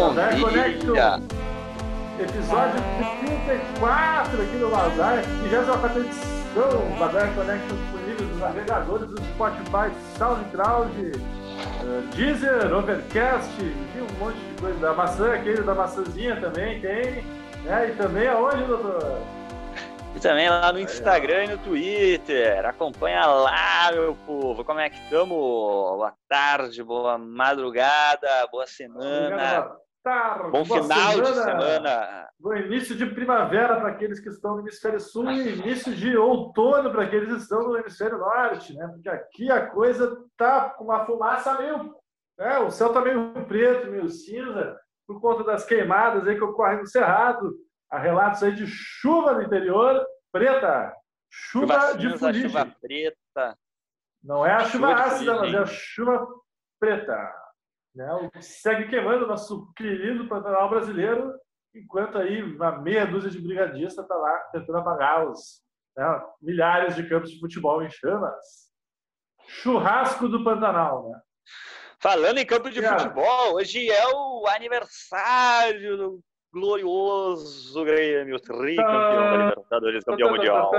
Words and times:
Bom 0.00 0.14
Lazar 0.14 0.40
Connection. 0.40 0.94
episódio 2.18 2.80
34 3.20 4.42
aqui 4.42 4.56
no 4.56 4.70
Lazar, 4.70 5.22
24 5.22 6.00
edição, 6.00 6.98
Lazar 6.98 7.34
Connection 7.34 7.76
disponível 7.76 8.26
nos 8.28 8.38
navegadores 8.38 9.08
do 9.10 9.22
Spotify, 9.22 9.92
SoundCloud, 10.16 11.12
eh, 11.12 12.16
Deezer, 12.16 12.74
Overcast, 12.74 13.50
e 13.60 14.00
um 14.00 14.18
monte 14.18 14.38
de 14.38 14.62
coisa. 14.62 14.78
Da 14.78 14.94
maçã, 14.94 15.34
aquele 15.34 15.60
da 15.60 15.74
maçãzinha 15.74 16.40
também 16.40 16.80
tem. 16.80 17.22
né? 17.64 17.90
E 17.90 17.92
também 17.96 18.26
aonde, 18.26 18.64
doutor? 18.64 19.18
E 20.16 20.18
também 20.18 20.48
lá 20.48 20.72
no 20.72 20.80
Instagram 20.80 21.44
e 21.44 21.48
no 21.48 21.58
Twitter. 21.58 22.64
Acompanha 22.64 23.26
lá, 23.26 23.92
meu 23.92 24.16
povo. 24.26 24.64
Como 24.64 24.80
é 24.80 24.88
que 24.88 24.96
estamos? 24.96 25.28
Boa 25.28 26.14
tarde, 26.26 26.82
boa 26.82 27.18
madrugada, 27.18 28.48
boa 28.50 28.66
semana. 28.66 29.60
Boa 29.60 29.89
tarde, 30.02 30.50
Bom 30.50 30.64
boa 30.64 30.82
final 30.82 31.20
de 31.20 31.34
semana. 31.34 32.28
Bom 32.38 32.54
início 32.54 32.96
de 32.96 33.06
primavera 33.06 33.76
para 33.76 33.90
aqueles 33.90 34.20
que 34.20 34.28
estão 34.28 34.54
no 34.54 34.60
hemisfério 34.60 34.98
sul 35.00 35.30
e 35.30 35.58
início 35.58 35.94
de 35.94 36.16
outono 36.16 36.90
para 36.90 37.04
aqueles 37.04 37.28
que 37.28 37.38
estão 37.40 37.62
no 37.68 37.76
hemisfério 37.78 38.18
norte, 38.18 38.74
né? 38.74 38.86
Porque 38.88 39.08
aqui 39.08 39.50
a 39.50 39.66
coisa 39.66 40.16
tá 40.36 40.70
com 40.70 40.84
uma 40.84 41.04
fumaça 41.04 41.58
meio. 41.58 41.94
É, 42.38 42.58
o 42.58 42.70
céu 42.70 42.92
tá 42.92 43.00
meio 43.02 43.32
preto, 43.46 43.90
meio 43.90 44.08
cinza, 44.08 44.78
por 45.06 45.20
conta 45.20 45.44
das 45.44 45.64
queimadas 45.66 46.26
aí 46.26 46.36
que 46.36 46.44
ocorrem 46.44 46.78
no 46.78 46.86
Cerrado. 46.86 47.54
Há 47.90 47.98
relatos 47.98 48.42
aí 48.42 48.54
de 48.54 48.66
chuva 48.66 49.34
no 49.34 49.42
interior, 49.42 50.02
preta. 50.32 50.94
Chuva, 51.30 51.74
Chuva 51.80 51.96
de 51.98 52.18
fuligem. 52.18 52.48
chuva 52.48 52.76
preta. 52.80 53.58
Não 54.22 54.44
é 54.46 54.52
a 54.52 54.60
chuva, 54.60 54.88
Chuva 54.88 54.94
ácida, 55.02 55.34
mas 55.36 55.54
é 55.54 55.58
a 55.58 55.66
chuva 55.66 56.26
preta. 56.78 57.39
Né? 57.94 58.12
O 58.14 58.30
que 58.30 58.42
segue 58.42 58.88
queimando 58.88 59.24
o 59.24 59.28
nosso 59.28 59.72
querido 59.74 60.28
Pantanal 60.28 60.68
brasileiro, 60.70 61.34
enquanto 61.74 62.18
aí 62.18 62.42
uma 62.42 62.78
meia 62.78 63.06
dúzia 63.06 63.30
de 63.30 63.40
brigadistas 63.40 64.04
está 64.04 64.14
lá 64.14 64.38
tentando 64.52 64.78
apagar 64.78 65.28
os 65.28 65.62
né, 65.96 66.22
milhares 66.40 66.94
de 66.94 67.08
campos 67.08 67.30
de 67.30 67.40
futebol 67.40 67.82
em 67.82 67.90
chamas. 67.90 68.70
Churrasco 69.46 70.28
do 70.28 70.44
Pantanal, 70.44 71.08
né? 71.08 71.20
Falando 71.98 72.38
em 72.38 72.46
campo 72.46 72.70
de 72.70 72.80
futebol, 72.80 73.54
hoje 73.54 73.90
é 73.90 74.06
o 74.14 74.46
aniversário 74.46 75.96
do 75.96 76.20
glorioso 76.52 77.84
Grêmio, 77.84 78.40
tricampeão 78.40 79.30
da 79.30 79.36
Libertadores, 79.36 80.04
campeão 80.04 80.30
mundial. 80.30 80.70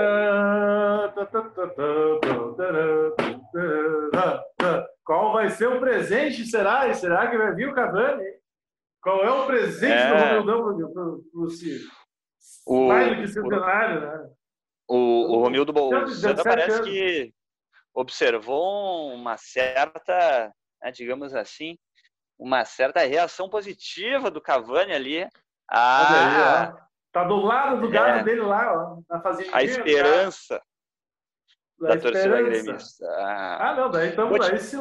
Qual 5.11 5.33
vai 5.33 5.49
ser 5.49 5.67
o 5.67 5.77
presente, 5.77 6.45
será? 6.45 6.93
Será 6.93 7.29
que 7.29 7.37
vai 7.37 7.53
vir 7.53 7.67
o 7.67 7.73
Cavani? 7.75 8.23
Qual 9.03 9.21
é 9.25 9.29
o 9.29 9.45
presente 9.45 9.91
É. 9.91 10.07
do 10.07 10.45
Romildão 10.45 10.89
para 10.93 11.03
o 11.03 11.47
O- 12.65 12.87
mais 12.87 13.09
do 13.09 13.15
que 13.21 13.27
centenário, 13.27 13.99
né? 13.99 14.29
O, 14.87 15.33
o 15.35 15.41
Romildo 15.43 15.73
Bolsonaro 15.73 16.05
17 16.05 16.43
parece 16.45 16.71
anos. 16.77 16.87
que 16.87 17.33
observou 17.93 19.13
uma 19.13 19.35
certa, 19.35 20.53
né, 20.81 20.91
digamos 20.91 21.35
assim, 21.35 21.77
uma 22.39 22.63
certa 22.63 23.01
reação 23.01 23.49
positiva 23.49 24.31
do 24.31 24.39
Cavani 24.39 24.93
ali 24.93 25.27
a, 25.69 26.67
aí. 26.69 26.73
Tá 27.11 27.25
do 27.25 27.35
lado 27.35 27.81
do 27.81 27.89
gado 27.89 28.19
É. 28.19 28.23
dele 28.23 28.43
lá, 28.43 28.73
ó, 28.73 29.01
na 29.09 29.21
fazendinha. 29.21 29.57
a 29.57 29.61
esperança 29.61 30.61
tá? 31.87 31.95
da 31.95 32.01
torcida 32.01 32.41
gremista. 32.41 33.05
Ah, 33.17 33.75
não, 33.75 33.89
daí 33.89 34.09
estamos 34.09 34.45
te- 34.45 34.51
aí 34.53 34.59
se 34.59 34.77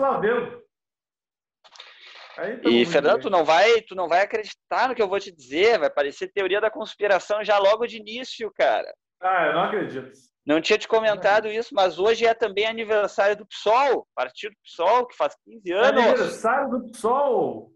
tamo 2.63 2.75
E, 2.75 2.87
Fernando, 2.87 3.23
tu 3.23 3.31
não, 3.31 3.45
vai, 3.45 3.81
tu 3.83 3.95
não 3.95 4.09
vai 4.09 4.23
acreditar 4.23 4.89
no 4.89 4.95
que 4.95 5.03
eu 5.03 5.09
vou 5.09 5.21
te 5.21 5.31
dizer, 5.31 5.79
vai 5.79 5.91
parecer 5.91 6.33
teoria 6.33 6.61
da 6.61 6.71
conspiração 6.71 7.45
já 7.45 7.59
logo 7.59 7.87
de 7.87 7.99
início, 7.99 8.51
cara. 8.53 8.93
Ah, 9.21 9.47
eu 9.47 9.53
não 9.53 9.63
acredito. 9.65 10.11
Não 10.47 10.61
tinha 10.61 10.79
te 10.79 10.89
comentado 10.89 11.49
isso, 11.49 11.75
mas 11.75 11.99
hoje 11.99 12.25
é 12.27 12.33
também 12.33 12.67
aniversário 12.67 13.37
do 13.37 13.47
PSOL, 13.47 14.07
partido 14.15 14.55
PSOL, 14.65 15.07
que 15.07 15.15
faz 15.17 15.37
15 15.45 15.73
anos. 15.73 16.03
Aniversário 16.03 16.71
do 16.71 16.91
PSOL. 16.91 17.71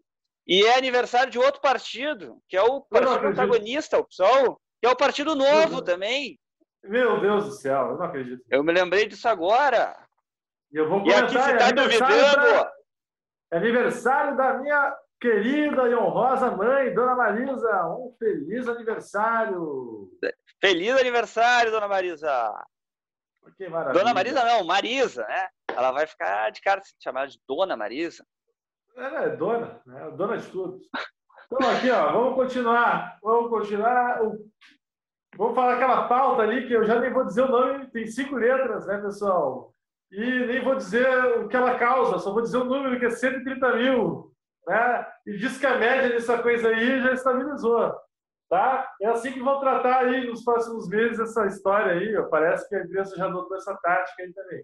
E 0.46 0.62
é 0.64 0.76
aniversário 0.76 1.30
de 1.30 1.38
outro 1.38 1.60
partido, 1.60 2.38
que 2.48 2.56
é 2.56 2.62
o 2.62 2.80
partido 2.82 3.18
protagonista, 3.20 3.98
o 3.98 4.04
PSOL, 4.06 4.58
que 4.80 4.86
é 4.86 4.91
o 4.91 4.96
Partido 4.96 5.34
Novo 5.34 5.76
Uhum. 5.76 5.84
também. 5.84 6.38
Meu 6.84 7.21
Deus 7.21 7.45
do 7.47 7.50
céu, 7.53 7.91
eu 7.91 7.97
não 7.99 8.05
acredito. 8.06 8.45
Eu 8.50 8.62
me 8.62 8.72
lembrei 8.72 9.06
disso 9.06 9.27
agora. 9.28 9.97
E 10.72 10.77
eu 10.77 10.89
vou 10.89 10.99
E 11.06 11.12
aqui 11.15 11.33
comentar, 11.34 11.45
se 11.45 11.50
é 11.53 11.56
tá 11.56 11.67
aniversário 11.69 12.17
duvidando, 12.17 12.37
da- 12.65 12.72
é 13.53 13.56
aniversário 13.56 14.37
da 14.37 14.59
minha 14.59 14.97
querida 15.21 15.89
e 15.89 15.95
honrosa 15.95 16.50
mãe, 16.50 16.93
Dona 16.93 17.15
Marisa. 17.15 17.87
Um 17.87 18.15
feliz 18.19 18.69
aniversário. 18.69 20.11
feliz 20.61 20.97
aniversário, 20.99 21.71
dona 21.71 21.89
Marisa. 21.89 22.53
Que 23.56 23.69
maravilha. 23.69 23.99
Dona 24.03 24.15
Marisa 24.15 24.45
não, 24.45 24.65
Marisa, 24.65 25.22
né? 25.27 25.49
Ela 25.69 25.93
vai 25.93 26.06
ficar 26.06 26.51
de 26.51 26.61
cara 26.61 26.83
se 26.83 26.95
chamar 27.03 27.27
de 27.28 27.39
Dona 27.47 27.77
Marisa. 27.77 28.25
Ela 28.97 29.25
é 29.25 29.37
dona, 29.37 29.81
né? 29.87 30.11
Dona 30.16 30.39
de 30.39 30.47
tudo. 30.51 30.81
Então, 31.53 31.71
aqui, 31.71 31.91
ó, 31.91 32.12
vamos 32.12 32.34
continuar. 32.37 33.19
Vamos 33.22 33.51
continuar. 33.51 34.22
O- 34.25 34.51
Vamos 35.37 35.55
falar 35.55 35.75
aquela 35.75 36.06
pauta 36.06 36.43
ali 36.43 36.67
que 36.67 36.72
eu 36.72 36.84
já 36.84 37.00
nem 37.00 37.12
vou 37.12 37.25
dizer 37.25 37.43
o 37.43 37.50
nome, 37.50 37.87
tem 37.89 38.06
cinco 38.06 38.37
letras, 38.37 38.87
né, 38.87 38.99
pessoal? 38.99 39.72
E 40.11 40.47
nem 40.47 40.62
vou 40.62 40.77
dizer 40.77 41.09
o 41.39 41.49
que 41.49 41.56
ela 41.56 41.77
causa, 41.77 42.19
só 42.19 42.33
vou 42.33 42.43
dizer 42.43 42.59
o 42.59 42.65
número, 42.65 42.99
que 42.99 43.06
é 43.06 43.11
130 43.11 43.77
mil. 43.77 44.33
Né? 44.67 45.06
E 45.27 45.37
diz 45.37 45.59
que 45.59 45.67
a 45.67 45.77
média 45.77 46.09
dessa 46.11 46.41
coisa 46.41 46.69
aí 46.69 47.00
já 47.00 47.12
estabilizou. 47.12 47.93
Tá? 48.49 48.89
É 49.00 49.09
assim 49.09 49.33
que 49.33 49.41
vão 49.41 49.59
tratar 49.59 50.05
aí 50.05 50.27
nos 50.27 50.45
próximos 50.45 50.89
meses 50.89 51.19
essa 51.19 51.47
história 51.47 51.93
aí. 51.93 52.31
Parece 52.31 52.69
que 52.69 52.77
a 52.77 52.84
imprensa 52.84 53.16
já 53.16 53.27
adotou 53.27 53.56
essa 53.56 53.75
tática 53.83 54.22
aí 54.22 54.33
também. 54.33 54.62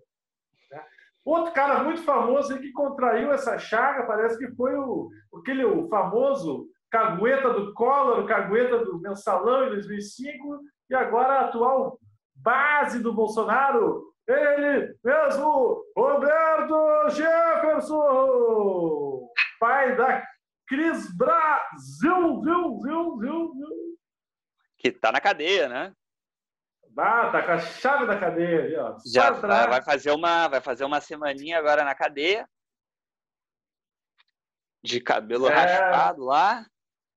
né? 0.70 0.84
Outro 1.24 1.52
cara 1.52 1.82
muito 1.82 2.02
famoso 2.02 2.52
aí 2.52 2.60
que 2.60 2.72
contraiu 2.72 3.32
essa 3.32 3.58
chaga, 3.58 4.04
parece 4.04 4.38
que 4.38 4.54
foi 4.54 4.76
o, 4.76 5.10
aquele 5.36 5.64
o 5.64 5.88
famoso 5.88 6.68
cagueta 6.90 7.52
do 7.52 7.72
Collor, 7.74 8.26
cagueta 8.26 8.84
do 8.84 8.98
Mensalão 9.00 9.66
em 9.66 9.70
2005, 9.70 10.60
e 10.88 10.94
agora 10.94 11.34
a 11.34 11.40
atual 11.46 11.98
base 12.34 13.00
do 13.00 13.12
Bolsonaro, 13.12 14.04
ele 14.26 14.94
mesmo, 15.04 15.84
Roberto 15.96 17.08
Jefferson, 17.10 18.00
pai 19.58 19.96
da 19.96 20.24
Cris 20.66 21.14
Brasil, 21.16 22.40
viu, 22.42 22.80
viu, 22.80 23.18
viu, 23.18 23.52
viu. 23.54 23.98
Que 24.78 24.90
tá 24.92 25.10
na 25.12 25.20
cadeia, 25.20 25.68
né? 25.68 25.92
Ah, 26.98 27.30
tá 27.30 27.42
com 27.42 27.52
a 27.52 27.58
chave 27.58 28.06
da 28.06 28.18
cadeia 28.18 28.64
ali, 28.64 28.76
ó. 28.76 28.96
Já 29.06 29.28
atrás. 29.28 29.66
vai 29.68 29.82
fazer 29.82 30.10
uma, 30.10 30.48
vai 30.48 30.60
fazer 30.60 30.84
uma 30.84 31.00
semaninha 31.00 31.58
agora 31.58 31.84
na 31.84 31.94
cadeia. 31.94 32.48
De 34.82 35.00
cabelo 35.00 35.48
É. 35.48 35.54
raspado 35.54 36.24
lá. 36.24 36.64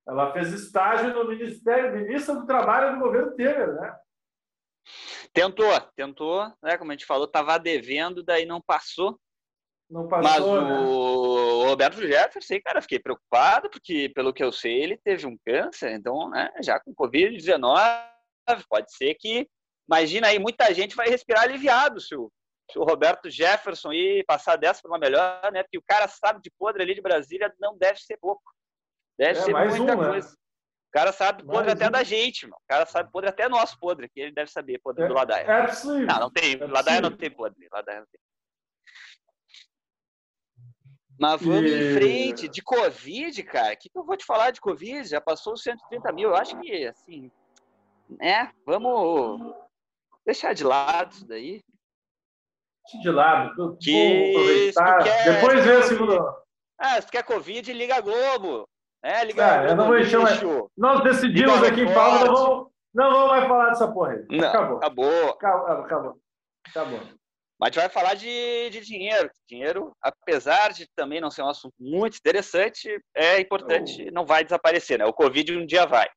Ela 0.07 0.33
fez 0.33 0.51
estágio 0.51 1.13
no 1.13 1.29
Ministério, 1.29 1.93
ministra 1.93 2.35
do 2.35 2.45
Trabalho 2.45 2.95
do 2.95 2.99
governo 3.03 3.35
Temer, 3.35 3.73
né? 3.73 3.95
Tentou, 5.33 5.79
tentou, 5.95 6.51
né? 6.61 6.77
Como 6.77 6.91
a 6.91 6.93
gente 6.93 7.05
falou, 7.05 7.27
tava 7.27 7.57
devendo, 7.57 8.21
daí 8.21 8.45
não 8.45 8.61
passou. 8.61 9.17
Não 9.89 10.07
Mas 10.07 10.21
passou, 10.21 10.61
né? 10.61 10.79
o 10.79 11.65
Roberto 11.65 12.01
Jefferson, 12.01 12.59
cara, 12.63 12.81
fiquei 12.81 12.99
preocupado, 12.99 13.69
porque 13.69 14.09
pelo 14.09 14.33
que 14.33 14.43
eu 14.43 14.51
sei, 14.51 14.81
ele 14.81 14.97
teve 14.97 15.27
um 15.27 15.37
câncer, 15.45 15.91
então, 15.93 16.29
né, 16.29 16.51
já 16.61 16.79
com 16.79 16.95
Covid-19, 16.95 17.77
pode 18.67 18.95
ser 18.95 19.13
que, 19.15 19.47
imagina 19.87 20.27
aí, 20.27 20.39
muita 20.39 20.73
gente 20.73 20.95
vai 20.95 21.09
respirar 21.09 21.43
aliviado 21.43 21.99
se 21.99 22.15
o, 22.15 22.31
se 22.71 22.79
o 22.79 22.83
Roberto 22.83 23.29
Jefferson 23.29 23.93
ir 23.93 24.25
passar 24.25 24.55
dessa 24.55 24.81
para 24.81 24.91
uma 24.91 24.97
melhor, 24.97 25.51
né, 25.51 25.61
porque 25.63 25.77
o 25.77 25.83
cara 25.85 26.07
sabe 26.07 26.41
de 26.41 26.51
podre 26.57 26.81
ali 26.81 26.95
de 26.95 27.01
Brasília, 27.01 27.53
não 27.59 27.77
deve 27.77 27.99
ser 27.99 28.17
pouco, 28.17 28.41
deve 29.17 29.39
É, 29.39 29.41
ser 29.43 29.53
muita 29.53 29.81
um, 29.95 30.01
né? 30.01 30.09
coisa. 30.09 30.33
O 30.33 30.91
cara 30.93 31.11
sabe 31.11 31.43
podre 31.43 31.57
Mais 31.65 31.71
até 31.75 31.87
um. 31.87 31.91
da 31.91 32.03
gente, 32.03 32.45
mano. 32.45 32.57
o 32.61 32.67
cara 32.67 32.85
sabe 32.85 33.11
podre 33.11 33.29
até 33.29 33.49
nosso 33.49 33.77
podre, 33.79 34.07
que 34.09 34.19
ele 34.19 34.31
deve 34.31 34.51
saber 34.51 34.79
podre 34.79 35.07
do 35.07 35.13
Ladaia. 35.13 35.43
É 35.45 35.67
possível. 35.67 36.05
Não, 36.05 36.19
não 36.19 36.29
tem. 36.31 36.53
É 36.61 36.65
Ladaia 36.67 37.01
não 37.01 37.11
tem 37.15 37.31
podre. 37.31 37.67
Ladaia 37.71 37.99
não 38.01 38.07
tem. 38.11 38.19
Mas 41.19 41.41
vamos 41.41 41.71
E- 41.71 41.73
em 41.75 41.93
frente. 41.93 42.47
De 42.47 42.61
Covid, 42.61 43.43
cara, 43.43 43.73
o 43.73 43.77
que, 43.77 43.89
que 43.89 43.97
eu 43.97 44.03
vou 44.05 44.17
te 44.17 44.25
falar 44.25 44.51
de 44.51 44.59
Covid? 44.61 45.07
Já 45.07 45.21
passou 45.21 45.53
os 45.53 45.61
130 45.63 46.11
mil. 46.11 46.29
Eu 46.29 46.35
acho 46.35 46.59
que, 46.59 46.85
assim, 46.87 47.31
né? 48.09 48.51
Vamos 48.65 49.55
deixar 50.25 50.53
de 50.53 50.63
lado 50.63 51.11
isso 51.13 51.27
daí. 51.27 51.61
de 53.01 53.09
lado. 53.09 53.77
Que 53.79 54.29
aproveitar. 54.31 55.03
quer- 55.03 55.33
Depois 55.41 55.65
vem 55.65 55.75
a 55.77 55.83
segunda. 55.83 56.43
Ah, 56.77 56.99
se 57.01 57.07
tu 57.07 57.11
quer 57.11 57.23
Covid, 57.23 57.71
liga 57.73 57.95
a 57.95 58.01
Globo. 58.01 58.67
Né? 59.03 59.25
Liga 59.25 59.45
Ah, 59.45 59.59
a 59.59 59.65
eu 59.65 59.75
não 59.75 59.87
vou 59.87 59.97
lixo. 59.97 60.69
Nós 60.77 61.03
decidimos 61.03 61.61
aqui 61.61 61.81
em 61.81 61.85
Record. 61.87 61.93
Palma, 61.93 62.25
não 62.25 62.35
vamos, 62.35 62.67
Não 62.93 63.11
vamos 63.11 63.31
mais 63.31 63.47
falar 63.47 63.69
dessa 63.69 63.91
porra 63.91 64.11
aí. 64.13 64.25
Não, 64.29 64.47
acabou. 64.47 64.77
Acabou. 64.77 65.29
Acabou. 65.29 65.83
Acabou. 65.83 66.19
acabou. 66.67 66.99
Mas 67.59 67.69
a 67.69 67.71
gente 67.71 67.81
vai 67.81 67.89
falar 67.89 68.13
de, 68.15 68.69
de 68.71 68.81
dinheiro. 68.81 69.29
Dinheiro, 69.47 69.95
apesar 70.01 70.73
de 70.73 70.87
também 70.95 71.21
não 71.21 71.29
ser 71.29 71.43
um 71.43 71.49
assunto 71.49 71.73
muito 71.79 72.17
interessante, 72.17 72.99
é 73.15 73.39
importante, 73.39 74.09
não 74.11 74.25
vai 74.25 74.43
desaparecer, 74.43 74.99
né? 74.99 75.05
O 75.05 75.13
Covid 75.13 75.57
um 75.57 75.65
dia 75.65 75.85
vai. 75.85 76.09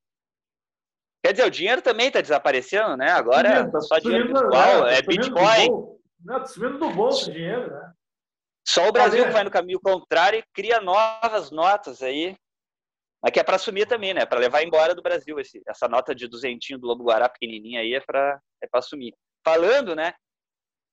Quer 1.25 1.32
dizer, 1.32 1.47
o 1.47 1.50
dinheiro 1.50 1.82
também 1.82 2.06
está 2.06 2.21
desaparecendo, 2.21 2.97
né? 2.97 3.11
Agora 3.11 3.69
tá 3.71 3.81
só 3.81 3.99
dinheiro 3.99 4.29
virtual, 4.29 4.85
né? 4.85 4.94
é, 4.94 4.99
é 4.99 5.03
Bitcoin. 5.03 5.69
Não, 6.25 6.39
tá 6.39 6.47
sumindo 6.47 6.79
do 6.79 6.91
bolso 6.91 7.31
o 7.31 7.32
dinheiro, 7.32 7.71
né? 7.71 7.93
Só 8.67 8.89
o 8.89 8.93
Brasil 8.93 9.25
que 9.25 9.31
vai 9.31 9.44
no 9.44 9.50
caminho 9.50 9.81
contrário 9.81 10.41
e 10.41 10.44
cria 10.53 10.81
novas 10.81 11.50
notas 11.53 12.03
aí. 12.03 12.37
Mas 13.26 13.32
que 13.32 13.40
é 13.40 13.43
para 13.43 13.58
sumir 13.58 13.88
também, 13.88 14.14
né? 14.14 14.25
Para 14.25 14.38
levar 14.38 14.62
embora 14.62 14.94
do 14.94 15.02
Brasil 15.02 15.40
esse, 15.40 15.61
essa 15.67 15.88
nota 15.88 16.14
de 16.14 16.28
duzentinho 16.28 16.78
do 16.78 16.87
Lobo 16.87 17.02
Guará 17.02 17.28
pequenininha 17.28 17.81
aí 17.81 17.93
é 17.93 18.00
para 18.00 18.40
é 18.62 18.69
para 18.69 18.81
sumir. 18.81 19.12
Falando, 19.44 19.96
né? 19.96 20.14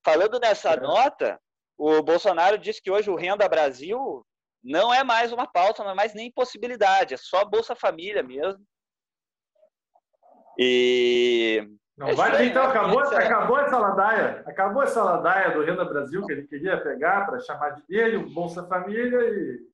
Falando 0.03 0.39
nessa 0.39 0.71
é. 0.71 0.79
nota, 0.79 1.39
o 1.77 2.01
Bolsonaro 2.01 2.57
disse 2.57 2.81
que 2.81 2.89
hoje 2.89 3.07
o 3.07 3.15
Renda 3.15 3.47
Brasil 3.47 4.25
não 4.63 4.91
é 4.91 5.03
mais 5.03 5.31
uma 5.31 5.45
pauta, 5.45 5.83
não 5.83 5.91
é 5.91 5.93
mais 5.93 6.15
nem 6.15 6.31
possibilidade, 6.31 7.13
é 7.13 7.17
só 7.17 7.45
Bolsa 7.45 7.75
Família 7.75 8.23
mesmo. 8.23 8.65
E 10.57 11.69
não 11.95 12.07
é 12.07 12.15
vai 12.15 12.35
ter, 12.35 12.45
então, 12.45 12.63
acabou, 12.63 12.99
acabou 13.01 13.59
essa 13.59 13.77
ladaia. 13.77 14.43
Acabou 14.47 14.81
essa 14.81 15.03
ladaia 15.03 15.51
do 15.51 15.63
Renda 15.63 15.85
Brasil 15.85 16.25
que 16.25 16.31
ele 16.31 16.47
queria 16.47 16.81
pegar 16.81 17.27
para 17.27 17.39
chamar 17.41 17.75
de 17.75 17.83
dele, 17.85 18.17
o 18.17 18.27
Bolsa 18.27 18.65
Família 18.65 19.19
e. 19.19 19.72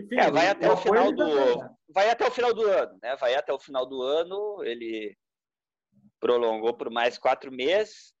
Enfim, 0.00 0.16
é, 0.16 0.30
vai 0.30 0.48
até 0.48 0.70
o 0.70 0.76
final 0.76 1.12
do. 1.12 1.56
Né? 1.58 1.76
Vai 1.88 2.10
até 2.10 2.26
o 2.26 2.30
final 2.30 2.54
do 2.54 2.62
ano, 2.62 2.98
né? 3.02 3.16
Vai 3.16 3.34
até 3.34 3.52
o 3.52 3.58
final 3.58 3.86
do 3.86 4.02
ano, 4.02 4.64
ele 4.64 5.16
prolongou 6.18 6.74
por 6.74 6.90
mais 6.90 7.18
quatro 7.18 7.50
meses. 7.50 8.14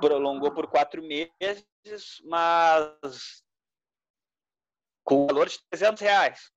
Prolongou 0.00 0.52
por 0.52 0.66
quatro 0.66 1.02
meses, 1.02 1.64
mas 2.24 3.44
com 5.04 5.26
valor 5.26 5.48
de 5.48 5.58
300 5.70 6.00
reais. 6.00 6.50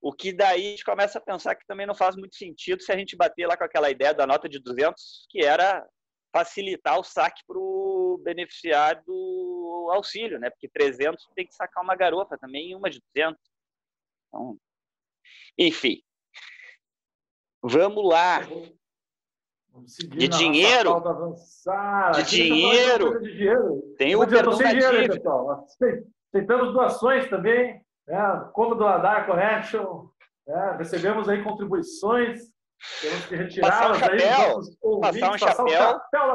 O 0.00 0.12
que 0.12 0.32
daí 0.32 0.68
a 0.68 0.70
gente 0.70 0.84
começa 0.84 1.18
a 1.18 1.22
pensar 1.22 1.54
que 1.56 1.66
também 1.66 1.86
não 1.86 1.94
faz 1.94 2.16
muito 2.16 2.36
sentido 2.36 2.82
se 2.82 2.92
a 2.92 2.96
gente 2.96 3.16
bater 3.16 3.46
lá 3.46 3.56
com 3.56 3.64
aquela 3.64 3.90
ideia 3.90 4.14
da 4.14 4.26
nota 4.26 4.48
de 4.48 4.60
200, 4.60 5.26
que 5.28 5.44
era 5.44 5.86
facilitar 6.38 6.98
o 6.98 7.04
saque 7.04 7.42
para 7.46 7.58
o 7.58 8.20
beneficiário 8.22 9.02
do 9.04 9.90
auxílio, 9.92 10.38
né? 10.38 10.50
Porque 10.50 10.68
300 10.68 11.26
tem 11.34 11.46
que 11.46 11.54
sacar 11.54 11.82
uma 11.82 11.96
garofa 11.96 12.36
também 12.38 12.70
e 12.70 12.74
uma 12.74 12.90
de 12.90 13.00
200. 13.14 13.38
Então, 14.28 14.56
enfim. 15.56 16.02
Vamos 17.62 18.08
lá. 18.08 18.40
de 20.16 20.28
dinheiro. 20.28 21.02
De 22.14 22.22
dinheiro. 22.24 23.20
de 23.20 23.32
dinheiro. 23.32 23.94
Tem 23.96 24.14
o 24.14 24.26
perdão 24.26 24.56
da 24.56 24.72
dívida. 24.72 25.20
Aceitamos 26.30 26.72
doações 26.72 27.28
também 27.28 27.84
né? 28.08 28.50
Como 28.54 28.74
do 28.74 28.86
Adar 28.86 29.26
Correction, 29.26 30.08
né? 30.46 30.76
recebemos 30.78 31.28
aí 31.28 31.42
contribuições, 31.44 32.40
temos 33.00 33.26
que 33.26 33.36
retirá-las 33.36 34.02
aí 34.02 35.00
passar 35.00 35.34
um 35.34 35.38
chapéu, 35.38 35.66
chapéu 35.66 36.34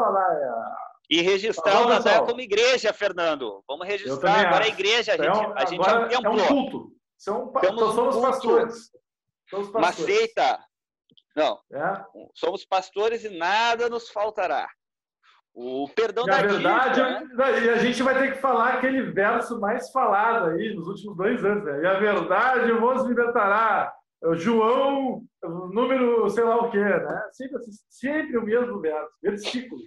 e 1.09 1.21
registrar 1.21 1.81
o 1.81 1.89
Nadar 1.89 2.25
como 2.25 2.41
igreja, 2.41 2.93
Fernando. 2.93 3.63
Vamos 3.67 3.85
registrar 3.85 4.47
agora 4.47 4.65
a 4.65 4.67
igreja, 4.67 5.13
a 5.13 5.17
gente, 5.17 5.27
é 5.27 5.47
um, 5.47 5.57
a 5.57 5.65
gente 5.65 5.89
é 5.89 5.93
um 5.93 6.09
É 6.09 6.29
um 6.29 6.47
culto. 6.47 6.91
São, 7.17 7.53
então 7.55 7.93
somos 7.93 8.17
pastores. 8.17 8.91
Somos 9.49 9.69
pastores. 9.69 10.15
Seita. 10.15 10.59
Não. 11.35 11.59
É? 11.71 12.03
Somos 12.33 12.65
pastores 12.65 13.23
e 13.23 13.29
nada 13.29 13.89
nos 13.89 14.09
faltará. 14.09 14.67
O 15.53 15.87
perdão 15.95 16.23
e 16.25 16.31
da 16.31 16.41
verdade, 16.41 17.01
dívida, 17.01 17.51
né? 17.51 17.65
E 17.65 17.69
a 17.69 17.77
gente 17.77 18.01
vai 18.01 18.17
ter 18.17 18.33
que 18.33 18.41
falar 18.41 18.73
aquele 18.73 19.03
verso 19.11 19.59
mais 19.59 19.91
falado 19.91 20.49
aí 20.49 20.73
nos 20.73 20.87
últimos 20.87 21.15
dois 21.15 21.45
anos. 21.45 21.63
Né? 21.63 21.81
E 21.83 21.85
a 21.85 21.99
verdade 21.99 22.71
vos 22.71 23.03
libertará. 23.03 23.93
João, 24.35 25.23
número 25.43 26.29
sei 26.29 26.43
lá 26.43 26.57
o 26.57 26.71
quê, 26.71 26.79
né? 26.79 27.29
Sempre, 27.33 27.59
sempre 27.89 28.37
o 28.37 28.43
mesmo 28.43 28.79
verso, 28.79 29.11
versículo. 29.21 29.81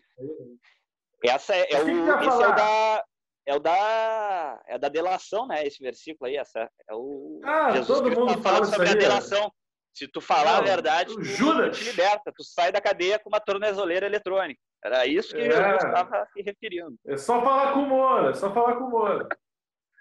Essa 1.25 1.55
é, 1.55 1.73
é 1.73 1.83
o, 1.83 1.88
é 1.88 2.27
o 2.27 2.55
da 2.55 3.05
é 3.47 3.55
o 3.55 3.59
da 3.59 4.62
é 4.67 4.79
da 4.79 4.88
delação, 4.88 5.47
né? 5.47 5.67
Esse 5.67 5.83
versículo 5.83 6.29
aí, 6.29 6.37
essa 6.37 6.71
é 6.88 6.94
o 6.94 7.41
ah, 7.44 7.71
Jesus 7.73 7.87
todo 7.87 8.05
Cristo 8.05 8.21
mundo 8.21 8.43
tá 8.43 8.50
fala 8.50 8.67
sobre 8.67 8.88
a 8.91 8.94
delação. 8.94 9.50
Se 9.94 10.06
tu 10.06 10.21
falar 10.21 10.59
a 10.59 10.61
verdade, 10.61 11.15
tu, 11.15 11.25
Judas. 11.25 11.79
tu 11.79 11.83
te 11.83 11.91
liberta, 11.91 12.31
tu 12.37 12.44
sai 12.44 12.71
da 12.71 12.83
cadeia 12.83 13.19
com 13.19 13.31
uma 13.31 13.41
tornezeleira 13.41 14.05
eletrônica. 14.05 14.61
Era 14.85 15.06
isso 15.06 15.35
que 15.35 15.41
é. 15.41 15.47
eu 15.47 15.77
estava 15.77 16.27
se 16.35 16.43
referindo. 16.43 16.94
É 17.06 17.17
só 17.17 17.41
falar 17.41 17.73
com 17.73 17.81
o 17.81 17.87
Moura, 17.87 18.31
é 18.31 18.35
só 18.35 18.53
falar 18.53 18.77
com 18.77 18.85
o 18.85 18.91
Moura. 18.91 19.27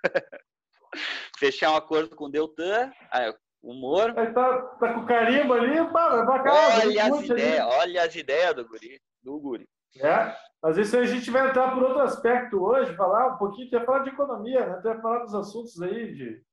Fechar 1.39 1.71
um 1.71 1.77
acordo 1.77 2.13
com 2.13 2.25
o 2.25 2.29
Deltan, 2.29 2.91
o 3.65 3.73
Moro. 3.73 4.17
Aí 4.19 4.31
tá, 4.33 4.61
tá 4.79 4.93
com 4.93 5.05
carimbo 5.05 5.53
ali, 5.53 5.75
vai 5.75 6.25
pra 6.25 6.43
casa. 6.43 6.87
Olha 6.87 7.03
as 7.03 7.23
ideias, 7.23 7.65
olha 7.65 8.03
as 8.03 8.15
ideias 8.15 8.55
do 8.55 8.67
guri. 8.67 9.01
Do 9.23 9.39
guri. 9.39 9.67
É, 9.97 10.35
mas 10.61 10.77
isso 10.77 10.95
aí 10.95 11.03
a 11.03 11.07
gente 11.07 11.31
vai 11.31 11.49
entrar 11.49 11.73
por 11.73 11.83
outro 11.83 12.01
aspecto 12.01 12.61
hoje, 12.61 12.95
falar 12.95 13.33
um 13.33 13.37
pouquinho, 13.37 13.67
até 13.67 13.85
falar 13.85 13.99
de 13.99 14.09
economia, 14.09 14.65
né? 14.65 14.73
até 14.73 14.99
falar 14.99 15.19
dos 15.19 15.33
assuntos 15.33 15.81
aí 15.81 16.13
de 16.13 16.43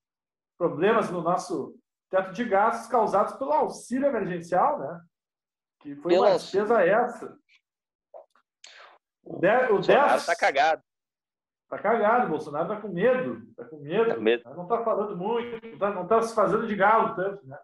problemas 0.56 1.10
no 1.10 1.20
nosso 1.22 1.74
teto 2.08 2.32
de 2.32 2.44
gastos 2.44 2.88
causados 2.88 3.34
pelo 3.34 3.52
auxílio 3.52 4.06
emergencial, 4.06 4.78
né? 4.78 5.00
Que 5.80 5.96
foi 5.96 6.12
pelo 6.12 6.24
uma 6.24 6.36
despesa 6.36 6.84
essa 6.84 7.36
o, 9.24 9.36
o 9.36 9.40
Bolsonaro 9.40 10.16
está 10.16 10.36
cagado. 10.36 10.82
Está 11.72 11.78
cagado, 11.78 12.26
o 12.26 12.28
Bolsonaro 12.28 12.70
está 12.70 12.82
com 12.82 12.88
medo. 12.88 13.42
Está 13.48 13.64
com 13.64 13.78
medo. 13.78 14.14
Tá 14.14 14.20
medo. 14.20 14.42
Não 14.54 14.64
está 14.64 14.84
falando 14.84 15.16
muito, 15.16 15.78
não 15.78 16.02
está 16.02 16.16
tá 16.16 16.22
se 16.22 16.34
fazendo 16.34 16.66
de 16.66 16.76
galo 16.76 17.16
tanto, 17.16 17.46
né? 17.46 17.58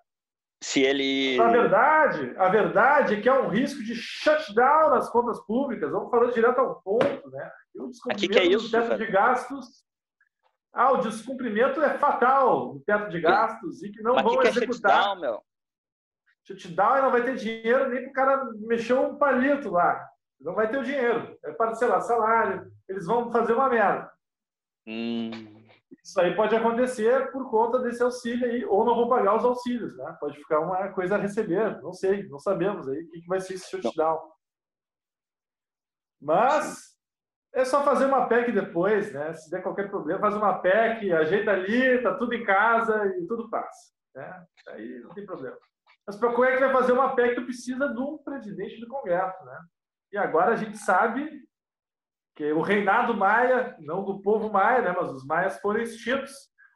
Se 0.62 0.82
ele. 0.82 1.38
A 1.38 1.48
verdade, 1.48 2.34
a 2.38 2.48
verdade 2.48 3.14
é 3.14 3.20
que 3.20 3.28
há 3.28 3.38
um 3.38 3.48
risco 3.48 3.84
de 3.84 3.94
shutdown 3.94 4.90
nas 4.90 5.10
contas 5.10 5.38
públicas. 5.44 5.90
Vamos 5.90 6.10
falar 6.10 6.32
direto 6.32 6.58
ao 6.58 6.80
ponto, 6.80 7.30
né? 7.30 7.52
E 7.74 7.80
o 7.82 7.88
descumprimento 7.88 8.20
que 8.20 8.28
que 8.28 8.38
é 8.38 8.46
isso, 8.46 8.64
do 8.64 8.70
teto 8.70 8.88
cara? 8.88 8.98
de 8.98 9.12
gastos. 9.12 9.66
Ah, 10.72 10.92
o 10.92 11.02
descumprimento 11.02 11.82
é 11.82 11.98
fatal 11.98 12.72
do 12.72 12.80
teto 12.80 13.10
de 13.10 13.20
gastos 13.20 13.82
e 13.82 13.92
que 13.92 14.02
não 14.02 14.14
Mas 14.14 14.24
vão 14.24 14.38
que 14.38 14.48
executar. 14.48 14.90
É 14.90 15.02
shutdown, 15.02 15.20
meu? 15.20 15.42
Shutdown 16.44 16.96
e 16.96 17.02
não 17.02 17.10
vai 17.10 17.22
ter 17.24 17.36
dinheiro 17.36 17.90
nem 17.90 18.00
para 18.04 18.10
o 18.10 18.12
cara 18.14 18.50
mexer 18.60 18.94
um 18.94 19.18
palito 19.18 19.68
lá. 19.68 20.02
Não 20.40 20.54
vai 20.54 20.70
ter 20.70 20.78
o 20.78 20.84
dinheiro. 20.84 21.38
É 21.44 21.52
parcelar 21.52 22.00
salário. 22.00 22.72
Eles 22.88 23.06
vão 23.06 23.30
fazer 23.30 23.52
uma 23.52 23.68
merda. 23.68 24.10
Hum. 24.86 25.30
Isso 26.02 26.18
aí 26.20 26.34
pode 26.34 26.56
acontecer 26.56 27.30
por 27.30 27.50
conta 27.50 27.78
desse 27.80 28.02
auxílio 28.02 28.46
aí, 28.46 28.64
ou 28.64 28.84
não 28.84 28.94
vão 28.94 29.08
pagar 29.08 29.36
os 29.36 29.44
auxílios, 29.44 29.96
né? 29.96 30.16
Pode 30.18 30.38
ficar 30.38 30.60
uma 30.60 30.88
coisa 30.92 31.16
a 31.16 31.18
receber. 31.18 31.82
Não 31.82 31.92
sei, 31.92 32.26
não 32.28 32.38
sabemos 32.38 32.88
aí 32.88 33.02
o 33.02 33.10
que 33.10 33.26
vai 33.26 33.40
ser 33.40 33.54
esse 33.54 33.68
shutdown. 33.68 34.18
Mas 36.20 36.96
é 37.54 37.64
só 37.64 37.82
fazer 37.84 38.06
uma 38.06 38.26
PEC 38.26 38.52
depois, 38.52 39.12
né? 39.12 39.32
Se 39.34 39.50
der 39.50 39.62
qualquer 39.62 39.90
problema, 39.90 40.20
faz 40.20 40.34
uma 40.34 40.58
PEC, 40.58 41.12
ajeita 41.12 41.50
ali, 41.50 42.02
tá 42.02 42.14
tudo 42.14 42.34
em 42.34 42.44
casa 42.44 43.06
e 43.18 43.26
tudo 43.26 43.50
passa. 43.50 43.92
Né? 44.14 44.46
Aí 44.68 45.00
não 45.00 45.14
tem 45.14 45.26
problema. 45.26 45.56
Mas 46.06 46.16
para 46.16 46.32
como 46.32 46.44
é 46.44 46.54
que 46.54 46.60
vai 46.60 46.72
fazer 46.72 46.92
uma 46.92 47.14
PEC, 47.14 47.34
tu 47.34 47.44
precisa 47.44 47.88
de 47.88 48.00
um 48.00 48.18
presidente 48.18 48.80
do 48.80 48.88
Congresso, 48.88 49.44
né? 49.44 49.60
E 50.12 50.16
agora 50.16 50.52
a 50.52 50.56
gente 50.56 50.78
sabe 50.78 51.46
que 52.38 52.52
o 52.52 52.60
reinado 52.60 53.14
maia, 53.14 53.74
não 53.80 54.04
do 54.04 54.22
povo 54.22 54.48
maia, 54.48 54.80
né, 54.80 54.94
mas 54.96 55.10
os 55.10 55.26
maias 55.26 55.58
foram 55.58 55.80
extintos. 55.80 56.30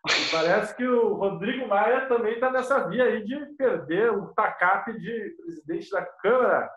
E 0.05 0.33
parece 0.33 0.75
que 0.75 0.85
o 0.85 1.15
Rodrigo 1.15 1.69
Maia 1.69 2.09
também 2.09 2.35
está 2.35 2.51
nessa 2.51 2.89
via 2.89 3.05
aí 3.05 3.25
de 3.25 3.47
perder 3.55 4.11
o 4.11 4.35
tacape 4.35 4.99
de 4.99 5.37
presidente 5.41 5.89
da 5.93 6.05
Câmara 6.05 6.69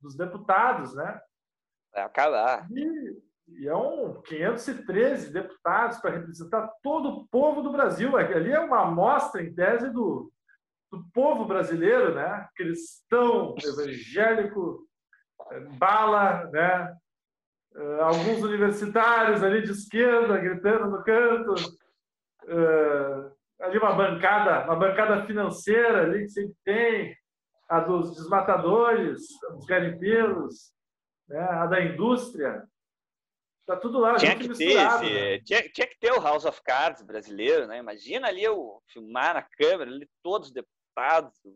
dos 0.00 0.16
Deputados, 0.16 0.92
né? 0.92 1.20
Vai 1.94 2.02
acabar. 2.02 2.66
E, 2.72 3.22
e 3.60 3.68
é 3.68 3.76
um 3.76 4.20
513 4.22 5.32
deputados 5.32 5.98
para 5.98 6.10
representar 6.10 6.68
todo 6.82 7.10
o 7.10 7.28
povo 7.28 7.62
do 7.62 7.70
Brasil. 7.70 8.16
Ali 8.16 8.50
é 8.50 8.58
uma 8.58 8.82
amostra, 8.82 9.40
em 9.40 9.54
tese, 9.54 9.88
do, 9.88 10.32
do 10.90 11.04
povo 11.14 11.44
brasileiro, 11.44 12.16
né? 12.16 12.48
Cristão, 12.56 13.54
evangélico, 13.64 14.84
bala, 15.78 16.50
né? 16.50 16.96
Uh, 17.74 18.02
alguns 18.02 18.42
universitários 18.42 19.42
ali 19.42 19.62
de 19.62 19.72
esquerda 19.72 20.36
gritando 20.38 20.90
no 20.90 21.02
canto, 21.02 21.54
uh, 22.44 23.32
ali 23.60 23.78
uma 23.78 23.94
bancada, 23.94 24.64
uma 24.64 24.76
bancada 24.76 25.24
financeira 25.24 26.02
ali 26.02 26.24
que 26.24 26.28
sempre 26.28 26.56
tem, 26.64 27.16
a 27.68 27.80
dos 27.80 28.14
desmatadores, 28.14 29.22
dos 29.50 29.64
garimpeiros, 29.64 30.72
né? 31.28 31.40
a 31.40 31.66
da 31.66 31.82
indústria, 31.82 32.62
Tá 33.64 33.76
tudo 33.76 34.00
lá, 34.00 34.16
tinha 34.16 34.36
que 34.36 34.48
ter 34.48 34.72
esse, 34.72 35.04
né? 35.04 35.38
tinha, 35.38 35.62
tinha, 35.70 35.86
que 35.86 35.98
ter 35.98 36.10
o 36.12 36.20
House 36.20 36.44
of 36.44 36.60
Cards 36.64 37.02
brasileiro, 37.02 37.68
né? 37.68 37.78
Imagina 37.78 38.26
ali 38.26 38.42
eu 38.42 38.82
filmar 38.92 39.34
na 39.34 39.42
câmera 39.42 39.88
ali 39.88 40.08
todos 40.20 40.48
os 40.48 40.52
deputados, 40.52 41.32
É, 41.46 41.48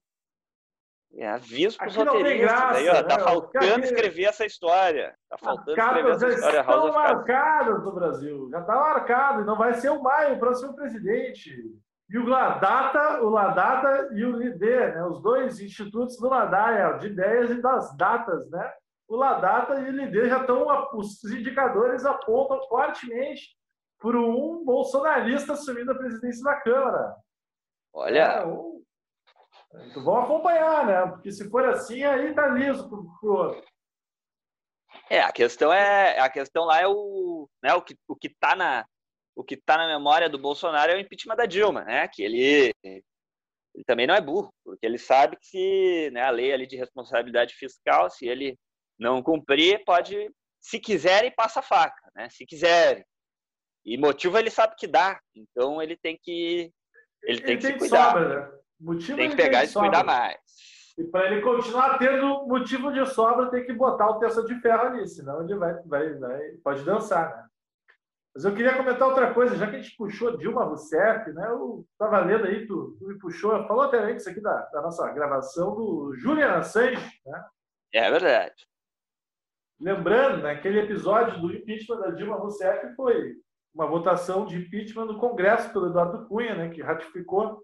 aviso 1.24 1.78
para 1.78 1.88
os 1.88 1.96
roteiristas. 1.96 2.40
Graça, 2.40 2.78
aí, 2.78 2.88
ó, 2.88 3.02
tá 3.02 3.16
né? 3.16 3.24
faltando 3.24 3.84
escrever 3.84 4.24
essa 4.24 4.44
história. 4.44 5.14
Tá 5.30 5.38
faltando 5.38 5.78
escrever 5.78 6.10
essa 6.10 6.28
história. 6.28 6.54
Já 6.54 6.60
estão 6.60 6.92
marcadas 6.92 7.84
no 7.84 7.92
Brasil. 7.92 8.48
Já 8.50 8.60
está 8.60 8.74
marcado. 8.74 9.42
E 9.42 9.44
não 9.44 9.56
vai 9.56 9.74
ser 9.74 9.90
o 9.90 10.02
Maio 10.02 10.34
o 10.34 10.38
próximo 10.38 10.74
presidente. 10.74 11.50
E 12.08 12.18
o 12.18 12.26
Ladata, 12.26 13.22
o 13.22 13.30
Ladata 13.30 14.10
e 14.12 14.24
o 14.24 14.36
LIDE, 14.36 14.64
né? 14.66 15.04
os 15.06 15.20
dois 15.22 15.58
institutos 15.60 16.16
do 16.18 16.28
Ladaia, 16.28 16.98
de 16.98 17.08
ideias 17.08 17.50
e 17.50 17.60
das 17.60 17.96
datas, 17.96 18.48
né? 18.50 18.72
O 19.08 19.16
Ladata 19.16 19.80
e 19.80 19.88
o 19.88 19.92
LIDE 19.92 20.28
já 20.28 20.40
estão, 20.40 20.66
os 20.94 21.24
indicadores 21.24 22.04
apontam 22.04 22.60
fortemente 22.68 23.56
para 23.98 24.18
um 24.18 24.64
bolsonarista 24.64 25.54
assumindo 25.54 25.92
a 25.92 25.96
presidência 25.96 26.44
da 26.44 26.60
Câmara. 26.60 27.14
Olha. 27.92 28.20
É, 28.20 28.46
um... 28.46 28.75
Então 29.84 30.02
vamos 30.02 30.24
acompanhar, 30.24 30.86
né? 30.86 31.06
Porque 31.06 31.30
se 31.30 31.48
for 31.50 31.64
assim, 31.68 32.02
aí 32.02 32.34
tá 32.34 32.48
liso 32.48 32.88
pro, 32.88 33.06
pro 33.20 33.64
É, 35.10 35.20
a 35.20 35.32
questão 35.32 35.72
é 35.72 36.18
a 36.18 36.28
questão 36.30 36.64
lá 36.64 36.80
é 36.80 36.86
o, 36.86 37.48
né, 37.62 37.74
o 37.74 37.82
que 37.82 37.96
o 38.08 38.16
que 38.16 38.28
tá 38.28 38.56
na 38.56 38.86
o 39.34 39.44
que 39.44 39.56
tá 39.56 39.76
na 39.76 39.86
memória 39.86 40.30
do 40.30 40.38
Bolsonaro 40.38 40.90
é 40.92 40.96
o 40.96 40.98
impeachment 40.98 41.36
da 41.36 41.44
Dilma, 41.44 41.84
né? 41.84 42.08
Que 42.08 42.22
ele 42.22 42.72
ele 42.82 43.84
também 43.86 44.06
não 44.06 44.14
é 44.14 44.20
burro, 44.22 44.50
porque 44.64 44.86
ele 44.86 44.96
sabe 44.96 45.36
que 45.36 45.46
se 45.46 46.10
né, 46.10 46.22
a 46.22 46.30
lei 46.30 46.52
ali 46.52 46.66
de 46.66 46.76
responsabilidade 46.76 47.54
fiscal, 47.54 48.08
se 48.08 48.26
ele 48.26 48.58
não 48.98 49.22
cumprir, 49.22 49.84
pode, 49.84 50.30
se 50.58 50.80
quiserem, 50.80 51.30
passa 51.30 51.60
a 51.60 51.62
faca, 51.62 52.10
né? 52.14 52.30
Se 52.30 52.46
quiserem. 52.46 53.04
E 53.84 53.98
motivo 53.98 54.38
ele 54.38 54.50
sabe 54.50 54.74
que 54.76 54.86
dá, 54.86 55.20
então 55.34 55.82
ele 55.82 55.96
tem 55.96 56.18
que 56.20 56.72
ele, 57.22 57.38
ele 57.38 57.42
tem 57.42 57.58
que 57.58 57.66
se 57.66 57.78
cuidar. 57.78 58.12
Sobra, 58.12 58.50
né? 58.50 58.58
Motivo 58.80 59.16
tem 59.16 59.30
que 59.30 59.36
pegar 59.36 59.64
e 59.64 59.68
se 59.68 59.74
cuidar 59.74 60.04
mais. 60.04 60.36
E 60.98 61.04
para 61.04 61.30
ele 61.30 61.42
continuar 61.42 61.98
tendo 61.98 62.46
motivo 62.46 62.92
de 62.92 63.04
sobra, 63.06 63.50
tem 63.50 63.64
que 63.64 63.72
botar 63.72 64.08
o 64.10 64.18
terço 64.18 64.46
de 64.46 64.58
ferro 64.60 64.82
ali, 64.82 65.06
senão 65.06 65.42
ele 65.42 65.54
vai, 65.54 65.74
vai, 65.84 66.14
vai 66.14 66.40
pode 66.64 66.84
dançar, 66.84 67.36
né? 67.36 67.46
Mas 68.34 68.44
eu 68.44 68.54
queria 68.54 68.76
comentar 68.76 69.08
outra 69.08 69.32
coisa, 69.32 69.56
já 69.56 69.66
que 69.66 69.76
a 69.76 69.80
gente 69.80 69.96
puxou 69.96 70.36
Dilma 70.36 70.64
Rousseff, 70.64 71.32
né? 71.32 71.46
Eu 71.48 71.86
estava 71.90 72.20
lendo 72.20 72.46
aí, 72.46 72.66
tu, 72.66 72.94
tu, 72.98 73.08
me 73.08 73.18
puxou, 73.18 73.66
falou 73.66 73.84
até 73.84 73.98
antes 73.98 74.26
aqui 74.26 74.42
da, 74.42 74.60
da 74.66 74.82
nossa 74.82 75.10
gravação 75.10 75.74
do 75.74 76.14
Julian 76.16 76.52
Assange, 76.52 77.00
né? 77.24 77.44
É 77.94 78.10
verdade. 78.10 78.66
Lembrando, 79.80 80.42
né, 80.42 80.52
aquele 80.52 80.80
episódio 80.80 81.40
do 81.40 81.50
impeachment 81.50 81.98
da 81.98 82.10
Dilma 82.10 82.36
Rousseff 82.36 82.94
foi 82.94 83.36
uma 83.74 83.86
votação 83.86 84.44
de 84.44 84.58
impeachment 84.58 85.06
no 85.06 85.18
Congresso 85.18 85.72
pelo 85.72 85.86
Eduardo 85.88 86.26
Cunha, 86.26 86.54
né, 86.54 86.68
que 86.68 86.82
ratificou 86.82 87.62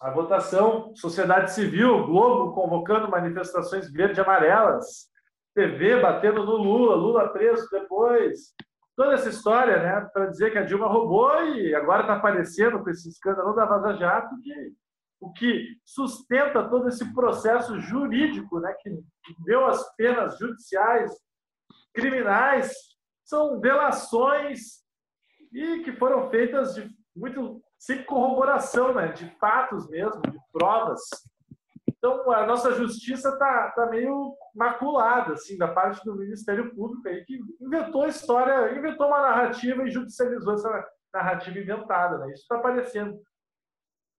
a 0.00 0.10
votação. 0.10 0.94
Sociedade 0.94 1.52
Civil, 1.52 2.06
Globo 2.06 2.54
convocando 2.54 3.10
manifestações 3.10 3.90
verde 3.90 4.20
amarelas, 4.20 5.08
TV 5.54 6.00
batendo 6.00 6.44
no 6.44 6.56
Lula, 6.56 6.94
Lula 6.94 7.28
preso 7.28 7.68
depois. 7.70 8.54
Toda 8.96 9.14
essa 9.14 9.28
história, 9.28 9.82
né, 9.82 10.08
para 10.12 10.26
dizer 10.26 10.50
que 10.50 10.58
a 10.58 10.64
Dilma 10.64 10.88
roubou 10.88 11.44
e 11.44 11.74
agora 11.74 12.02
está 12.02 12.14
aparecendo 12.14 12.82
com 12.82 12.90
esse 12.90 13.08
escândalo 13.08 13.54
da 13.54 13.64
Vaza 13.64 13.96
Jato, 13.96 14.34
que 14.42 14.72
o 15.20 15.32
que 15.32 15.76
sustenta 15.84 16.68
todo 16.68 16.88
esse 16.88 17.12
processo 17.12 17.78
jurídico, 17.80 18.60
né, 18.60 18.72
que 18.80 18.90
deu 19.44 19.66
as 19.66 19.94
penas 19.96 20.38
judiciais 20.38 21.12
criminais 21.92 22.72
são 23.24 23.58
delações 23.60 24.84
e 25.52 25.80
que 25.80 25.92
foram 25.92 26.30
feitas 26.30 26.74
de 26.74 26.88
muito 27.16 27.60
sem 27.78 28.04
corroboração, 28.04 28.92
né, 28.92 29.08
de 29.08 29.30
fatos 29.38 29.88
mesmo, 29.88 30.20
de 30.22 30.38
provas. 30.52 31.00
Então 31.86 32.30
a 32.30 32.46
nossa 32.46 32.72
justiça 32.74 33.30
está 33.30 33.70
tá 33.70 33.86
meio 33.86 34.36
maculada 34.54 35.32
assim 35.32 35.56
da 35.56 35.68
parte 35.68 36.04
do 36.04 36.16
Ministério 36.16 36.74
Público 36.74 37.08
aí 37.08 37.24
que 37.24 37.40
inventou 37.60 38.04
a 38.04 38.08
história, 38.08 38.76
inventou 38.76 39.06
uma 39.06 39.20
narrativa 39.20 39.82
e 39.82 39.90
judicializou 39.90 40.54
essa 40.54 40.88
narrativa 41.12 41.58
inventada, 41.58 42.18
né? 42.18 42.32
Isso 42.32 42.42
está 42.42 42.56
aparecendo. 42.56 43.18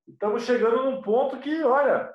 Estamos 0.07 0.43
chegando 0.43 0.83
num 0.83 1.01
ponto 1.01 1.37
que, 1.37 1.63
olha, 1.63 2.11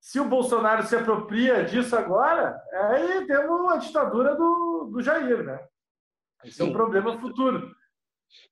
se 0.00 0.20
o 0.20 0.24
Bolsonaro 0.24 0.84
se 0.84 0.94
apropria 0.94 1.64
disso 1.64 1.96
agora, 1.96 2.58
aí 2.72 3.26
temos 3.26 3.72
a 3.72 3.76
ditadura 3.76 4.36
do, 4.36 4.90
do 4.92 5.02
Jair, 5.02 5.42
né? 5.42 5.58
Esse 6.44 6.62
é 6.62 6.64
um 6.64 6.72
problema 6.72 7.18
futuro. 7.18 7.74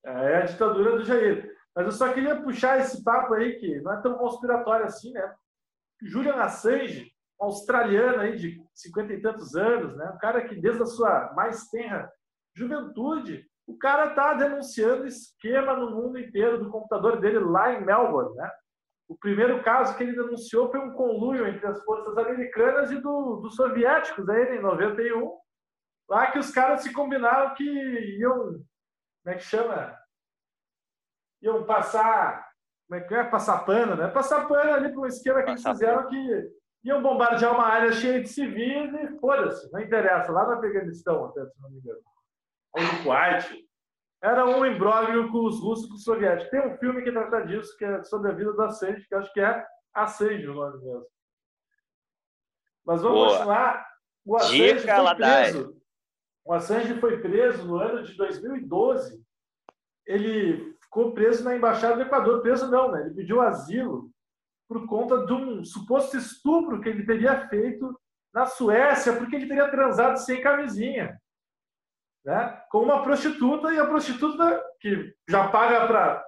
É 0.04 0.38
a 0.38 0.42
ditadura 0.42 0.96
do 0.96 1.04
Jair. 1.04 1.55
Mas 1.76 1.84
eu 1.84 1.92
só 1.92 2.12
queria 2.12 2.40
puxar 2.40 2.80
esse 2.80 3.04
papo 3.04 3.34
aí, 3.34 3.58
que 3.58 3.80
não 3.82 3.92
é 3.92 4.00
tão 4.00 4.14
conspiratório 4.14 4.86
assim, 4.86 5.12
né? 5.12 5.34
Julian 6.02 6.36
Assange, 6.36 7.12
australiano 7.38 8.20
aí 8.20 8.36
de 8.36 8.62
cinquenta 8.74 9.12
e 9.12 9.20
tantos 9.20 9.54
anos, 9.54 9.94
né? 9.96 10.10
Um 10.14 10.18
cara 10.18 10.48
que 10.48 10.54
desde 10.54 10.82
a 10.82 10.86
sua 10.86 11.32
mais 11.34 11.68
tenra 11.68 12.10
juventude, 12.54 13.46
o 13.66 13.76
cara 13.76 14.06
está 14.06 14.32
denunciando 14.32 15.06
esquema 15.06 15.76
no 15.76 15.90
mundo 15.90 16.18
inteiro 16.18 16.58
do 16.58 16.70
computador 16.70 17.20
dele 17.20 17.40
lá 17.40 17.74
em 17.74 17.84
Melbourne, 17.84 18.34
né? 18.34 18.50
O 19.06 19.16
primeiro 19.16 19.62
caso 19.62 19.96
que 19.96 20.02
ele 20.02 20.16
denunciou 20.16 20.70
foi 20.70 20.80
um 20.80 20.92
conluio 20.92 21.46
entre 21.46 21.66
as 21.66 21.82
forças 21.84 22.16
americanas 22.16 22.90
e 22.90 23.00
do, 23.00 23.36
dos 23.36 23.54
soviéticos, 23.54 24.28
aí, 24.28 24.56
em 24.56 24.60
91, 24.60 25.36
Lá 26.08 26.30
que 26.30 26.38
os 26.38 26.50
caras 26.50 26.82
se 26.82 26.92
combinaram 26.92 27.54
que 27.54 27.64
iam, 27.64 28.32
como 28.32 28.64
é 29.26 29.34
que 29.34 29.42
chama? 29.42 29.98
Iam 31.42 31.64
passar, 31.64 32.46
como 32.88 33.00
é 33.00 33.04
que 33.04 33.14
é? 33.14 33.24
Passar 33.24 33.64
pano, 33.64 33.96
né? 33.96 34.08
Passar 34.08 34.46
pano 34.46 34.72
ali 34.72 34.90
para 34.90 35.00
um 35.00 35.06
esquema 35.06 35.42
que 35.42 35.50
eles 35.50 35.62
fizeram 35.62 36.08
que 36.08 36.50
iam 36.84 37.02
bombardear 37.02 37.52
uma 37.52 37.66
área 37.66 37.92
cheia 37.92 38.22
de 38.22 38.28
civis 38.28 38.92
e 38.94 39.18
foda-se, 39.18 39.70
não 39.72 39.80
interessa, 39.80 40.30
lá 40.30 40.46
no 40.46 40.52
Afeganistão, 40.52 41.24
até, 41.26 41.44
se 41.46 41.60
não 41.60 41.70
me 41.70 41.78
engano. 41.78 42.00
Ou 42.72 42.82
no 42.82 43.02
Kuwait. 43.02 43.66
Era 44.22 44.46
um 44.46 44.64
imbróglio 44.64 45.30
com 45.30 45.44
os 45.44 45.60
russos 45.60 45.86
e 45.86 45.88
com 45.88 45.94
os 45.94 46.04
soviéticos. 46.04 46.50
Tem 46.50 46.66
um 46.66 46.76
filme 46.78 47.02
que 47.02 47.12
trata 47.12 47.46
disso, 47.46 47.76
que 47.76 47.84
é 47.84 48.02
sobre 48.04 48.30
a 48.30 48.34
vida 48.34 48.52
do 48.52 48.62
Assange, 48.62 49.06
que 49.06 49.14
acho 49.14 49.32
que 49.32 49.40
é 49.40 49.66
Assange 49.94 50.48
o 50.48 50.54
nome 50.54 50.78
mesmo. 50.78 51.06
Mas 52.84 53.02
vamos 53.02 53.18
Boa. 53.18 53.30
continuar. 53.30 53.86
O 54.24 54.36
Assange 54.36 54.74
Dica 54.74 54.96
foi 54.96 55.14
preso. 55.16 55.82
O 56.44 56.52
Assange 56.52 57.00
foi 57.00 57.20
preso 57.20 57.66
no 57.66 57.76
ano 57.76 58.02
de 58.04 58.16
2012. 58.16 59.22
Ele 60.06 60.75
ficou 60.86 61.12
preso 61.12 61.44
na 61.44 61.54
embaixada 61.54 61.96
do 61.96 62.02
Equador. 62.02 62.40
Preso 62.40 62.70
não, 62.70 62.90
né? 62.90 63.02
Ele 63.02 63.14
pediu 63.14 63.40
asilo 63.40 64.10
por 64.68 64.86
conta 64.86 65.26
de 65.26 65.32
um 65.32 65.64
suposto 65.64 66.16
estupro 66.16 66.80
que 66.80 66.88
ele 66.88 67.06
teria 67.06 67.48
feito 67.48 67.98
na 68.34 68.46
Suécia, 68.46 69.14
porque 69.14 69.36
ele 69.36 69.46
teria 69.46 69.70
transado 69.70 70.18
sem 70.18 70.42
camisinha. 70.42 71.20
Né? 72.24 72.62
Com 72.70 72.82
uma 72.82 73.02
prostituta, 73.02 73.72
e 73.72 73.78
a 73.78 73.86
prostituta, 73.86 74.62
que 74.80 75.14
já 75.28 75.48
paga 75.48 75.86
para 75.86 76.24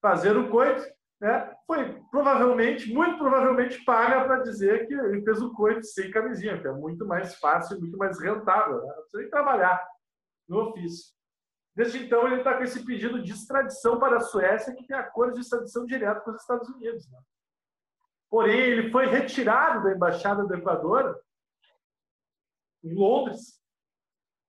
fazer 0.00 0.36
o 0.36 0.48
coito, 0.48 0.82
né? 1.20 1.54
foi 1.66 2.02
provavelmente, 2.10 2.92
muito 2.92 3.18
provavelmente, 3.18 3.84
paga 3.84 4.24
para 4.24 4.42
dizer 4.42 4.86
que 4.86 4.94
ele 4.94 5.22
fez 5.22 5.42
o 5.42 5.52
coito 5.52 5.84
sem 5.84 6.10
camisinha, 6.10 6.58
que 6.60 6.66
é 6.66 6.72
muito 6.72 7.06
mais 7.06 7.36
fácil, 7.36 7.78
muito 7.78 7.98
mais 7.98 8.18
rentável. 8.18 8.82
Né? 8.82 8.94
Nem 9.14 9.30
trabalhar 9.30 9.86
no 10.48 10.68
ofício. 10.68 11.12
Desde 11.74 12.04
então, 12.04 12.26
ele 12.26 12.36
está 12.36 12.54
com 12.54 12.62
esse 12.62 12.84
pedido 12.84 13.22
de 13.22 13.32
extradição 13.32 13.98
para 13.98 14.18
a 14.18 14.20
Suécia, 14.20 14.74
que 14.74 14.86
tem 14.86 14.96
acordo 14.96 15.34
de 15.34 15.40
extradição 15.40 15.86
direto 15.86 16.22
com 16.22 16.30
os 16.30 16.40
Estados 16.40 16.68
Unidos. 16.68 17.08
Né? 17.10 17.18
Porém, 18.30 18.60
ele 18.60 18.90
foi 18.90 19.06
retirado 19.06 19.84
da 19.84 19.92
embaixada 19.92 20.44
do 20.44 20.54
Equador, 20.54 21.18
em 22.84 22.94
Londres, 22.94 23.60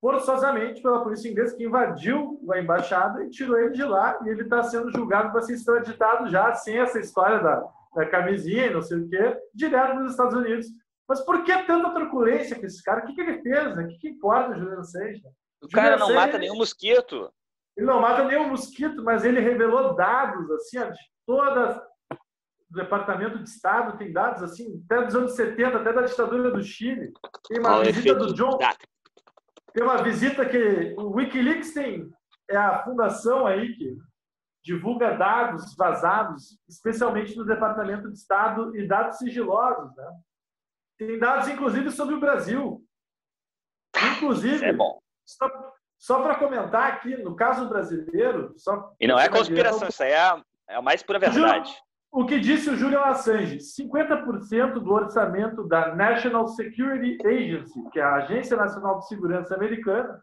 forçosamente 0.01 0.81
pela 0.81 1.01
polícia 1.01 1.29
inglesa 1.29 1.55
que 1.55 1.63
invadiu 1.63 2.41
a 2.51 2.59
embaixada 2.59 3.23
e 3.23 3.29
tirou 3.29 3.57
ele 3.57 3.71
de 3.71 3.83
lá. 3.83 4.19
E 4.25 4.29
ele 4.29 4.41
está 4.41 4.61
sendo 4.63 4.91
julgado 4.91 5.31
para 5.31 5.41
ser 5.43 5.53
extraditado 5.53 6.29
já, 6.29 6.53
sem 6.53 6.77
essa 6.77 6.99
história 6.99 7.39
da, 7.39 7.65
da 7.95 8.05
camisinha 8.05 8.65
e 8.65 8.73
não 8.73 8.81
sei 8.81 8.97
o 8.97 9.07
quê, 9.07 9.39
direto 9.53 9.95
nos 9.95 10.11
Estados 10.11 10.33
Unidos. 10.33 10.67
Mas 11.07 11.21
por 11.21 11.43
que 11.43 11.57
tanta 11.63 11.93
truculência 11.93 12.59
com 12.59 12.65
esse 12.65 12.83
cara? 12.83 13.01
O 13.01 13.05
que, 13.05 13.13
que 13.13 13.21
ele 13.21 13.41
fez? 13.41 13.75
Né? 13.75 13.83
O 13.83 13.87
que, 13.87 13.97
que 13.97 14.09
importa 14.09 14.51
o 14.51 14.55
Juliano 14.55 14.81
Assange? 14.81 15.23
O 15.63 15.69
cara 15.69 15.97
não 15.97 16.13
mata 16.13 16.37
nenhum 16.37 16.57
mosquito. 16.57 17.31
Ele 17.75 17.87
não 17.87 18.01
mata 18.01 18.23
nenhum 18.25 18.49
mosquito, 18.49 19.03
mas 19.03 19.25
ele 19.25 19.39
revelou 19.39 19.95
dados 19.95 20.49
assim, 20.51 20.79
de 20.79 20.99
todas 21.25 21.81
o 22.73 22.75
Departamento 22.75 23.37
de 23.37 23.47
Estado 23.47 23.97
tem 23.99 24.11
dados 24.11 24.41
assim, 24.41 24.83
até 24.85 25.05
dos 25.05 25.15
anos 25.15 25.35
70, 25.35 25.77
até 25.77 25.93
da 25.93 26.01
ditadura 26.01 26.49
do 26.49 26.63
Chile. 26.63 27.13
Tem 27.47 27.59
uma 27.59 27.83
visita 27.83 28.15
do 28.15 28.33
John, 28.33 28.57
tem 29.73 29.83
uma 29.83 30.03
visita 30.03 30.45
que 30.45 30.95
o 30.97 31.11
WikiLeaks 31.11 31.73
tem 31.73 32.11
é 32.49 32.57
a 32.57 32.83
fundação 32.83 33.45
aí 33.45 33.73
que 33.75 33.97
divulga 34.63 35.17
dados 35.17 35.75
vazados, 35.75 36.59
especialmente 36.67 37.35
do 37.35 37.45
Departamento 37.45 38.09
de 38.09 38.17
Estado 38.17 38.75
e 38.75 38.87
dados 38.87 39.17
sigilosos, 39.17 39.95
né? 39.95 40.11
Tem 40.97 41.19
dados 41.19 41.47
inclusive 41.47 41.91
sobre 41.91 42.15
o 42.15 42.19
Brasil. 42.19 42.83
Inclusive, 44.15 44.55
isso 44.55 44.65
é 44.65 44.73
bom. 44.73 45.01
Só, 45.25 45.49
só 45.97 46.21
para 46.21 46.35
comentar 46.35 46.93
aqui, 46.93 47.15
no 47.17 47.35
caso 47.35 47.67
brasileiro, 47.69 48.53
só 48.57 48.93
E 48.99 49.07
não 49.07 49.19
é 49.19 49.29
conspiração, 49.29 49.87
isso 49.87 50.03
aí 50.03 50.11
é, 50.11 50.41
é 50.69 50.75
a 50.75 50.81
mais 50.81 51.01
pura 51.01 51.19
verdade. 51.19 51.73
o 52.11 52.25
que 52.25 52.39
disse 52.39 52.69
o 52.69 52.75
Julian 52.75 53.01
Assange: 53.01 53.57
50% 53.57 54.73
do 54.73 54.91
orçamento 54.91 55.67
da 55.67 55.95
National 55.95 56.47
Security 56.47 57.17
Agency, 57.25 57.89
que 57.91 57.99
é 57.99 58.03
a 58.03 58.15
Agência 58.15 58.57
Nacional 58.57 58.99
de 58.99 59.07
Segurança 59.07 59.55
Americana, 59.55 60.21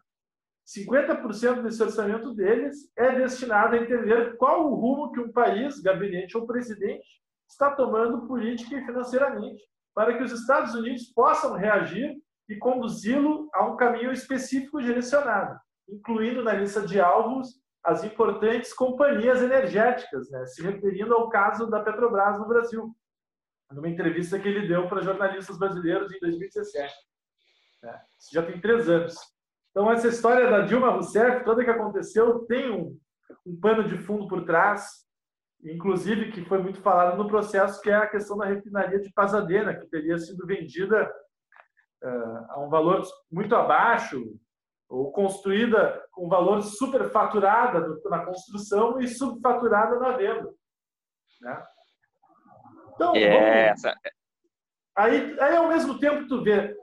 50% 0.67 1.63
desse 1.63 1.81
orçamento 1.81 2.33
deles 2.33 2.91
é 2.95 3.15
destinado 3.15 3.75
a 3.75 3.79
entender 3.79 4.37
qual 4.37 4.71
o 4.71 4.75
rumo 4.75 5.11
que 5.11 5.19
um 5.19 5.31
país, 5.31 5.79
gabinete 5.81 6.37
ou 6.37 6.45
presidente 6.45 7.21
está 7.49 7.71
tomando 7.71 8.27
política 8.27 8.75
e 8.75 8.85
financeiramente, 8.85 9.61
para 9.93 10.15
que 10.15 10.23
os 10.23 10.31
Estados 10.31 10.73
Unidos 10.73 11.11
possam 11.13 11.55
reagir 11.55 12.15
e 12.51 12.57
conduzi-lo 12.57 13.49
a 13.53 13.65
um 13.65 13.77
caminho 13.77 14.11
específico 14.11 14.81
direcionado, 14.81 15.57
incluindo 15.87 16.43
na 16.43 16.51
lista 16.51 16.85
de 16.85 16.99
alvos 16.99 17.61
as 17.81 18.03
importantes 18.03 18.73
companhias 18.73 19.41
energéticas, 19.41 20.29
né? 20.29 20.45
se 20.45 20.61
referindo 20.61 21.15
ao 21.15 21.29
caso 21.29 21.65
da 21.67 21.79
Petrobras 21.79 22.37
no 22.37 22.47
Brasil, 22.47 22.93
numa 23.71 23.87
entrevista 23.87 24.37
que 24.37 24.49
ele 24.49 24.67
deu 24.67 24.87
para 24.89 25.01
jornalistas 25.01 25.57
brasileiros 25.57 26.11
em 26.13 26.19
2017. 26.19 26.93
Né? 27.81 28.01
Isso 28.19 28.33
já 28.33 28.43
tem 28.43 28.59
três 28.59 28.89
anos. 28.89 29.15
Então, 29.71 29.89
essa 29.89 30.09
história 30.09 30.49
da 30.49 30.59
Dilma 30.59 30.91
Rousseff, 30.91 31.45
toda 31.45 31.63
que 31.63 31.69
aconteceu, 31.69 32.39
tem 32.39 32.69
um, 32.69 32.99
um 33.45 33.59
pano 33.59 33.87
de 33.87 33.97
fundo 33.97 34.27
por 34.27 34.43
trás, 34.43 35.05
inclusive 35.63 36.33
que 36.33 36.43
foi 36.43 36.61
muito 36.61 36.81
falado 36.81 37.17
no 37.17 37.29
processo, 37.29 37.81
que 37.81 37.89
é 37.89 37.95
a 37.95 38.07
questão 38.07 38.37
da 38.37 38.45
refinaria 38.45 38.99
de 38.99 39.11
Pasadena, 39.13 39.73
que 39.73 39.87
teria 39.87 40.17
sido 40.17 40.45
vendida 40.45 41.09
a 42.49 42.59
um 42.59 42.69
valor 42.69 43.03
muito 43.31 43.55
abaixo, 43.55 44.21
ou 44.89 45.11
construída 45.11 46.03
com 46.11 46.27
valor 46.27 46.61
superfaturada 46.61 47.97
na 48.09 48.25
construção 48.25 48.99
e 48.99 49.07
subfaturada 49.07 49.97
na 49.97 50.17
venda. 50.17 50.53
Né? 51.39 51.63
Então, 52.93 53.15
é, 53.15 53.69
essa... 53.69 53.95
aí, 54.95 55.39
aí, 55.39 55.55
ao 55.55 55.69
mesmo 55.69 55.97
tempo, 55.97 56.27
tu 56.27 56.43
vê, 56.43 56.75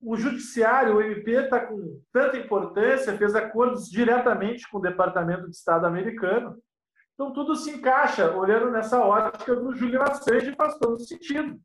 o 0.00 0.16
judiciário, 0.16 0.96
o 0.96 1.02
MP, 1.02 1.32
está 1.32 1.66
com 1.66 2.00
tanta 2.12 2.36
importância, 2.36 3.16
fez 3.18 3.34
acordos 3.34 3.90
diretamente 3.90 4.68
com 4.70 4.78
o 4.78 4.82
Departamento 4.82 5.48
de 5.48 5.56
Estado 5.56 5.86
americano. 5.86 6.56
Então, 7.14 7.32
tudo 7.32 7.56
se 7.56 7.70
encaixa, 7.70 8.32
olhando 8.36 8.70
nessa 8.70 9.00
ótica 9.00 9.54
do 9.54 9.74
Julian 9.74 10.02
Assange, 10.02 10.54
faz 10.56 10.78
todo 10.78 10.98
sentido. 11.00 11.60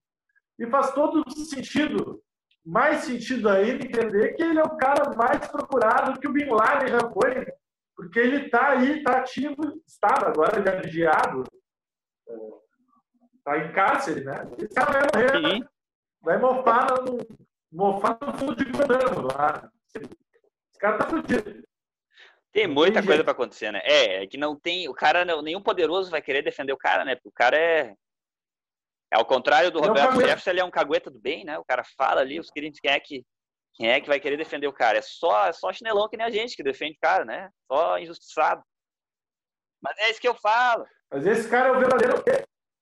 E 0.60 0.68
faz 0.68 0.92
todo 0.92 1.24
sentido 1.30 2.22
mais 2.68 3.06
sentido 3.06 3.48
ainda 3.48 3.86
entender 3.86 4.34
que 4.34 4.44
ele 4.44 4.60
é 4.60 4.64
o 4.64 4.76
cara 4.76 5.16
mais 5.16 5.48
procurado 5.48 6.20
que 6.20 6.28
o 6.28 6.34
Bin 6.34 6.50
Laden 6.50 6.90
já 6.90 7.10
foi, 7.12 7.48
porque 7.96 8.20
ele 8.20 8.46
está 8.46 8.72
aí, 8.72 8.98
está 8.98 9.20
ativo, 9.20 9.82
estava 9.88 10.28
agora, 10.28 10.60
ele 10.60 10.68
é 10.68 10.82
vigiado, 10.82 11.46
está 13.38 13.58
em 13.58 13.72
cárcere, 13.72 14.26
né? 14.26 14.34
Esse 14.58 14.76
cara 14.76 14.92
vai 14.92 15.02
morrer, 15.16 15.50
Sim. 15.50 15.66
vai 16.22 16.38
mofar 16.38 16.88
no, 17.04 17.18
mofar 17.72 18.18
no 18.22 18.38
fundo 18.38 18.56
de 18.58 18.66
Guantánamo 18.66 19.30
lá. 19.34 19.72
Esse 19.96 20.78
cara 20.78 20.98
tá 20.98 21.08
fudido. 21.08 21.64
Tem 22.52 22.68
muita 22.68 23.02
coisa 23.02 23.24
para 23.24 23.32
acontecer, 23.32 23.72
né? 23.72 23.80
É, 23.86 24.24
é 24.24 24.28
que 24.28 24.38
não 24.38 24.60
tem. 24.60 24.90
O 24.90 24.94
cara, 24.94 25.24
nenhum 25.42 25.62
poderoso 25.62 26.12
vai 26.12 26.22
querer 26.22 26.42
defender 26.42 26.74
o 26.74 26.78
cara, 26.78 27.06
né? 27.06 27.16
Porque 27.16 27.30
o 27.30 27.32
cara 27.32 27.56
é 27.56 27.96
ao 29.14 29.26
contrário 29.26 29.72
do 29.72 29.80
Roberto 29.80 30.20
Jefferson, 30.20 30.50
ele 30.50 30.60
é 30.60 30.66
um 30.66 30.72
cagueta 30.72 31.10
do 31.10 31.20
bem, 31.20 31.46
né? 31.46 31.58
O 31.58 31.66
cara 31.66 31.84
fala 31.98 32.22
ali, 32.22 32.40
os 32.40 32.50
queridos, 32.50 32.80
quem 32.80 32.92
é 32.92 33.00
que 33.00 33.24
quem 33.78 33.92
é 33.92 34.02
que 34.02 34.08
vai 34.08 34.20
querer 34.20 34.38
defender 34.38 34.68
o 34.68 34.74
cara? 34.74 34.98
É 34.98 35.02
só, 35.04 35.46
é 35.46 35.54
só 35.54 35.72
chinelão 35.72 36.10
que 36.10 36.18
nem 36.18 36.26
a 36.26 36.32
gente 36.32 36.56
que 36.56 36.64
defende 36.64 36.98
o 36.98 37.00
cara, 37.00 37.24
né? 37.24 37.50
Só 37.72 38.00
injustiçado. 38.00 38.64
Mas 39.80 39.96
é 40.00 40.10
isso 40.10 40.20
que 40.20 40.28
eu 40.28 40.34
falo. 40.34 40.84
Mas 41.12 41.26
esse 41.28 41.48
cara 41.48 41.70
é 41.70 41.72
o 41.72 41.80
verdadeiro. 41.80 42.24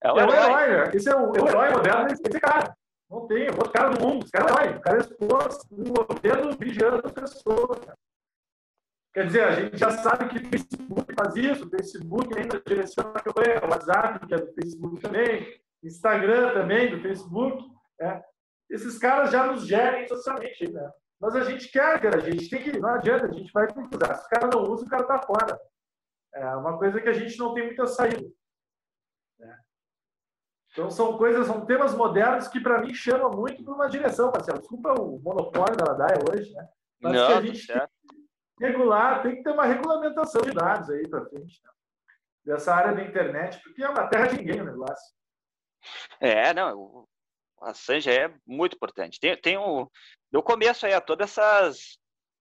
É 0.02 0.12
o, 0.12 0.18
é 0.18 0.24
herói. 0.24 0.38
herói 0.38 0.68
né? 0.70 0.92
Esse 0.96 1.10
é 1.10 1.16
o, 1.16 1.36
é 1.36 1.42
o 1.42 1.48
herói 1.50 1.72
moderno, 1.72 2.08
esse 2.08 2.40
cara. 2.40 2.74
Não 3.10 3.28
tem 3.28 3.50
outro 3.50 3.72
cara 3.72 3.90
do 3.90 4.02
mundo. 4.02 4.24
Esse 4.24 4.32
cara 4.32 4.46
é 4.46 4.54
herói. 4.54 4.78
O 4.78 4.82
cara 4.82 4.98
é 4.98 5.02
exposto 5.02 5.68
no 5.72 6.06
governo 6.06 6.58
vigiando 6.58 7.02
as 7.06 7.12
pessoas. 7.12 7.80
Quer 9.14 9.28
dizer, 9.28 9.44
a 9.44 9.52
gente 9.56 9.78
já 9.78 9.92
sabe 9.92 10.30
que 10.30 10.46
o 10.46 10.50
Facebook 10.50 11.14
faz 11.14 11.36
isso, 11.36 11.66
o 11.66 11.70
Facebook 11.70 12.38
ainda 12.38 12.62
direciona 12.66 13.12
a 13.12 13.22
campanha, 13.22 13.62
o 13.64 13.70
WhatsApp, 13.70 14.28
que 14.28 14.34
é 14.34 14.38
do 14.38 14.54
Facebook 14.54 15.00
também, 15.00 15.62
Instagram 15.88 16.54
também, 16.54 16.90
do 16.90 17.02
Facebook. 17.02 17.64
Né? 18.00 18.24
Esses 18.70 18.98
caras 18.98 19.32
já 19.32 19.46
nos 19.48 19.66
gerem 19.68 20.08
socialmente, 20.08 20.72
né? 20.72 20.92
Mas 21.20 21.36
a 21.36 21.44
gente 21.44 21.70
quer, 21.72 22.02
cara, 22.02 22.18
a 22.18 22.30
gente 22.30 22.50
tem 22.50 22.62
que. 22.62 22.78
Não 22.78 22.90
adianta, 22.90 23.26
a 23.26 23.32
gente 23.32 23.52
vai 23.52 23.68
ter 23.68 23.88
que 23.88 23.96
usar. 23.96 24.16
Se 24.16 24.26
o 24.26 24.30
cara 24.30 24.50
não 24.54 24.64
usa, 24.64 24.86
o 24.86 24.90
cara 24.90 25.04
tá 25.04 25.22
fora. 25.22 25.60
É 26.34 26.56
uma 26.56 26.78
coisa 26.78 27.00
que 27.00 27.08
a 27.08 27.14
gente 27.14 27.38
não 27.38 27.54
tem 27.54 27.66
muita 27.66 27.88
saída. 27.88 28.28
Né? 29.40 29.58
Então 30.72 30.92
são 30.92 31.18
coisas, 31.18 31.48
são 31.48 31.66
temas 31.66 31.96
modernos 31.96 32.48
que 32.50 32.60
para 32.60 32.82
mim 32.82 32.94
chamam 32.94 33.32
muito 33.32 33.64
para 33.64 33.74
uma 33.74 33.88
direção, 33.88 34.32
Marcelo. 34.32 34.60
Desculpa 34.60 34.94
o 35.00 35.20
monopólio 35.20 35.78
da 35.78 35.92
Ladaia 35.92 36.20
hoje, 36.30 36.54
né? 36.54 36.68
Mas 37.02 37.14
não, 37.14 37.28
que 37.28 37.34
a 37.34 37.42
gente 37.42 37.68
tem 37.68 37.80
que 37.80 38.66
regular, 38.66 39.22
tem 39.22 39.36
que 39.38 39.44
ter 39.44 39.52
uma 39.52 39.66
regulamentação 39.66 40.42
de 40.42 40.52
dados 40.52 40.90
aí 40.90 41.08
para 41.08 41.26
frente, 41.26 41.62
né? 41.64 41.72
dessa 42.46 42.76
área 42.76 42.94
da 42.94 43.04
internet, 43.04 43.62
porque 43.64 43.84
é 43.84 43.90
uma 43.90 44.08
terra 44.08 44.28
de 44.28 44.38
ninguém 44.38 44.62
o 44.62 44.66
negócio. 44.66 45.16
É, 46.20 46.54
não, 46.54 46.78
o 46.78 47.08
Assange 47.62 48.10
é 48.10 48.34
muito 48.46 48.76
importante. 48.76 49.20
Tem, 49.20 49.36
tem 49.40 49.58
um, 49.58 49.88
eu 50.32 50.44
começo 50.44 50.86
aí 50.86 50.94
a 50.94 51.02
todas 51.02 51.32
essas, 51.32 51.98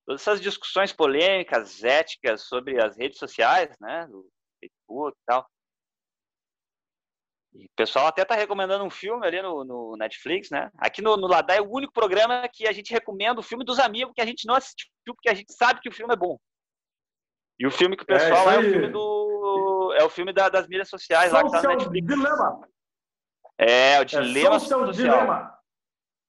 todas 0.07 0.20
essas 0.20 0.40
discussões 0.40 0.92
polêmicas, 0.92 1.83
éticas 1.83 2.42
sobre 2.42 2.83
as 2.83 2.96
redes 2.96 3.18
sociais, 3.18 3.74
né, 3.80 4.07
do 4.07 4.28
Facebook 4.61 5.16
e 5.16 5.24
tal. 5.26 5.48
E 7.54 7.66
o 7.66 7.70
pessoal 7.76 8.09
até 8.09 8.24
tá 8.24 8.35
recomendando 8.35 8.85
um 8.85 8.90
filme 8.90 9.24
ali 9.24 9.40
no, 9.40 9.64
no 9.64 9.96
Netflix, 9.96 10.50
né? 10.50 10.72
Aqui 10.76 11.00
no, 11.00 11.16
no 11.16 11.28
Ladai 11.28 11.59
é 11.59 11.62
o 11.62 11.70
único 11.70 11.92
programa 11.92 12.48
que 12.52 12.66
a 12.66 12.72
gente 12.72 12.92
recomenda 12.92 13.38
o 13.38 13.44
filme 13.44 13.64
dos 13.64 13.78
amigos 13.78 14.12
que 14.12 14.20
a 14.20 14.26
gente 14.26 14.44
não 14.44 14.57
assistiu, 14.57 14.88
porque 15.07 15.28
a 15.28 15.35
gente 15.35 15.52
sabe 15.52 15.80
que 15.80 15.88
o 15.88 15.92
filme 15.92 16.12
é 16.12 16.16
bom. 16.16 16.37
E 17.57 17.64
o 17.64 17.70
filme 17.70 17.96
que 17.96 18.02
o 18.02 18.07
é, 18.12 18.18
pessoal 18.18 18.50
é, 18.50 18.57
é 18.57 18.59
o 18.59 18.62
filme 18.62 18.88
do. 18.88 19.94
É 19.96 20.04
o 20.04 20.11
filme 20.11 20.33
da, 20.33 20.48
das 20.48 20.66
mídias 20.66 20.88
sociais 20.88 21.30
lá 21.30 21.44
que 21.44 21.50
tá 21.52 21.62
no 21.62 21.68
Netflix. 21.68 22.09
Dilema. 22.09 22.68
É, 23.58 23.98
o 23.98 24.02
é 24.02 24.04
dilema 24.04 24.56
é 24.56 24.58
social. 24.58 24.92
Dilema. 24.92 25.58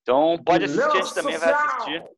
Então 0.01 0.37
pode 0.43 0.67
dilema 0.67 0.87
assistir, 0.87 0.99
a 0.99 1.05
gente 1.05 1.15
também 1.15 1.37
vai 1.37 1.53
assistir. 1.53 2.15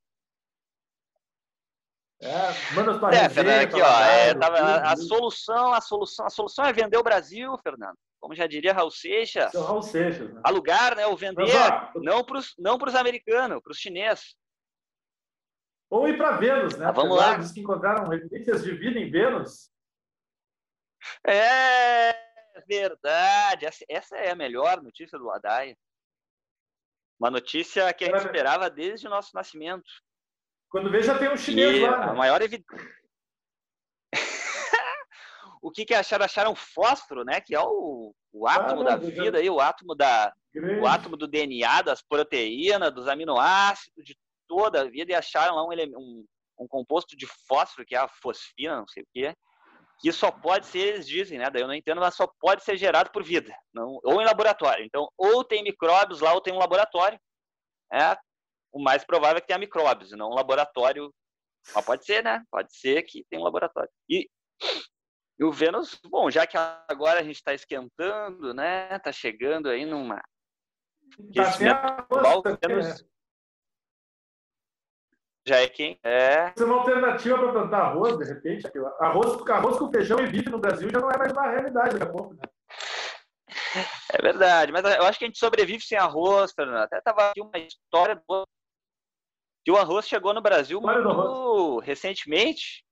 É, 2.20 2.74
manda 2.74 2.98
tua 2.98 3.12
é, 3.12 3.30
Fernando, 3.30 3.62
aqui, 3.62 3.80
ó, 3.80 4.02
é, 4.02 4.34
tava, 4.34 4.58
a, 4.58 4.92
a, 4.92 4.98
solução, 4.98 5.72
a 5.72 5.80
solução, 5.80 6.26
a 6.26 6.30
solução 6.32 6.66
é 6.66 6.74
vender 6.74 6.98
o 6.98 7.04
Brasil, 7.04 7.56
Fernando. 7.60 7.96
Como 8.20 8.34
já 8.34 8.48
diria 8.48 8.74
Raul 8.74 8.90
Seixas. 8.90 9.54
Raul 9.54 9.84
Seixas. 9.84 10.34
Né? 10.34 10.42
Alugar, 10.44 10.96
né? 10.96 11.06
Ou 11.06 11.16
vender, 11.16 11.46
Mas, 11.46 12.04
não 12.04 12.24
para 12.24 12.40
os 12.40 12.56
não 12.58 12.78
pros 12.80 12.96
americanos, 12.96 13.62
para 13.62 13.72
os 13.72 13.78
chineses. 13.78 14.36
Ou 15.90 16.08
ir 16.08 16.18
para 16.18 16.38
Vênus, 16.38 16.76
né? 16.76 16.88
Ah, 16.88 16.92
vamos 16.92 17.16
lá. 17.16 17.38
Diz 17.38 17.52
que 17.52 17.62
encontraram 17.62 18.12
evidências 18.12 18.64
de 18.64 18.72
vida 18.74 19.00
em 19.00 19.10
Vênus. 19.10 19.70
É, 21.26 22.27
verdade. 22.68 23.66
Essa 23.90 24.18
é 24.18 24.32
a 24.32 24.36
melhor 24.36 24.82
notícia 24.82 25.18
do 25.18 25.26
Ladaia. 25.26 25.78
Uma 27.20 27.32
notícia 27.32 27.92
que 27.94 28.06
a 28.06 28.08
gente 28.08 28.26
esperava 28.26 28.70
desde 28.70 29.08
o 29.08 29.10
nosso 29.10 29.36
nascimento. 29.36 29.90
Quando 30.70 30.92
vê, 30.92 31.02
já 31.02 31.18
tem 31.18 31.30
um 31.30 31.38
chinês 31.38 31.78
e 31.78 31.80
lá. 31.82 32.04
A 32.04 32.08
né? 32.08 32.14
maior 32.14 32.42
evidência. 32.42 32.98
o 35.62 35.72
que, 35.72 35.86
que 35.86 35.94
acharam? 35.94 36.26
Acharam 36.26 36.56
fósforo, 36.56 37.24
né? 37.24 37.42
Que 37.42 37.56
é 37.56 37.60
o, 37.60 38.14
o 38.32 38.48
átomo 38.48 38.82
ah, 38.82 38.86
da 38.86 38.96
vida, 38.98 39.40
aí, 39.40 39.50
o 39.50 39.60
átomo 39.60 39.96
da, 39.96 40.34
o 40.80 40.86
átomo 40.86 41.18
do 41.18 41.28
DNA, 41.28 41.82
das 41.82 42.02
proteínas, 42.02 42.94
dos 42.94 43.08
aminoácidos, 43.08 44.04
de 44.06 44.16
toda 44.48 44.82
a 44.82 44.90
vida, 44.90 45.12
e 45.12 45.16
acharam 45.16 45.56
lá 45.56 45.66
um, 45.66 45.72
um, 45.98 46.26
um 46.60 46.68
composto 46.68 47.18
de 47.18 47.26
fósforo, 47.48 47.86
que 47.86 47.96
é 47.96 48.00
a 48.00 48.08
fosfina, 48.08 48.78
não 48.78 48.88
sei 48.88 49.04
o 49.04 49.08
quê, 49.14 49.36
que 50.00 50.12
só 50.12 50.32
pode 50.32 50.68
ser, 50.68 50.80
eles 50.80 51.08
dizem, 51.08 51.40
né? 51.40 51.50
Daí 51.50 51.62
eu 51.62 51.68
não 51.68 51.74
entendo, 51.74 52.00
mas 52.00 52.16
só 52.16 52.28
pode 52.40 52.64
ser 52.64 52.78
gerado 52.78 53.12
por 53.12 53.24
vida, 53.24 53.56
não, 53.74 54.00
ou 54.04 54.22
em 54.22 54.26
laboratório. 54.26 54.86
Então, 54.86 55.10
ou 55.18 55.44
tem 55.44 55.64
micróbios 55.64 56.22
lá, 56.22 56.34
ou 56.34 56.42
tem 56.42 56.54
um 56.54 56.60
laboratório. 56.60 57.20
É, 57.92 58.18
o 58.72 58.82
mais 58.82 59.04
provável 59.04 59.38
é 59.38 59.42
que 59.42 59.48
tenha 59.48 59.60
micróbios, 59.60 60.12
não 60.12 60.30
um 60.30 60.36
laboratório. 60.36 61.14
Mas 61.74 61.86
pode 61.86 62.06
ser, 62.06 62.24
né? 62.24 62.44
Pode 62.52 62.76
ser 62.76 63.04
que 63.04 63.26
tem 63.30 63.40
um 63.40 63.44
laboratório. 63.44 63.90
E, 64.10 64.30
e 65.40 65.44
o 65.44 65.52
Vênus, 65.52 66.00
bom, 66.06 66.30
já 66.30 66.46
que 66.46 66.58
agora 66.88 67.20
a 67.20 67.24
gente 67.24 67.36
está 67.38 67.54
esquentando, 67.54 68.54
né? 68.54 68.96
Está 68.96 69.12
chegando 69.12 69.70
aí 69.70 69.86
numa. 69.86 70.22
Tá 71.34 72.06
global, 72.10 72.44
Vênus, 72.44 73.04
já 75.48 75.62
é 75.62 75.70
quem 75.70 75.98
é. 76.04 76.52
Isso 76.56 76.64
é 76.64 76.66
uma 76.66 76.80
alternativa 76.80 77.38
para 77.38 77.52
plantar 77.54 77.80
arroz, 77.80 78.18
de 78.18 78.26
repente. 78.26 78.68
Arroz, 79.00 79.50
arroz 79.50 79.80
com 79.80 79.90
feijão 79.90 80.20
e 80.20 80.28
bife 80.28 80.50
no 80.50 80.60
Brasil 80.60 80.90
já 80.90 81.00
não 81.00 81.10
é 81.10 81.18
mais 81.18 81.32
uma 81.32 81.50
realidade 81.50 81.98
daqui 81.98 82.04
a 82.04 82.12
pouco, 82.12 82.34
né? 82.34 82.42
É 84.14 84.22
verdade, 84.22 84.72
mas 84.72 84.84
eu 84.84 85.04
acho 85.04 85.18
que 85.18 85.26
a 85.26 85.28
gente 85.28 85.40
sobrevive 85.40 85.82
sem 85.82 85.98
arroz, 85.98 86.52
Fernando. 86.52 86.84
Até 86.84 87.00
tava 87.02 87.30
aqui 87.30 87.42
uma 87.42 87.58
história 87.58 88.16
do... 88.16 88.44
que 89.64 89.72
o 89.72 89.78
arroz 89.78 90.08
chegou 90.08 90.34
no 90.34 90.42
Brasil 90.42 90.82
muito 90.82 91.80
recentemente. 91.80 92.86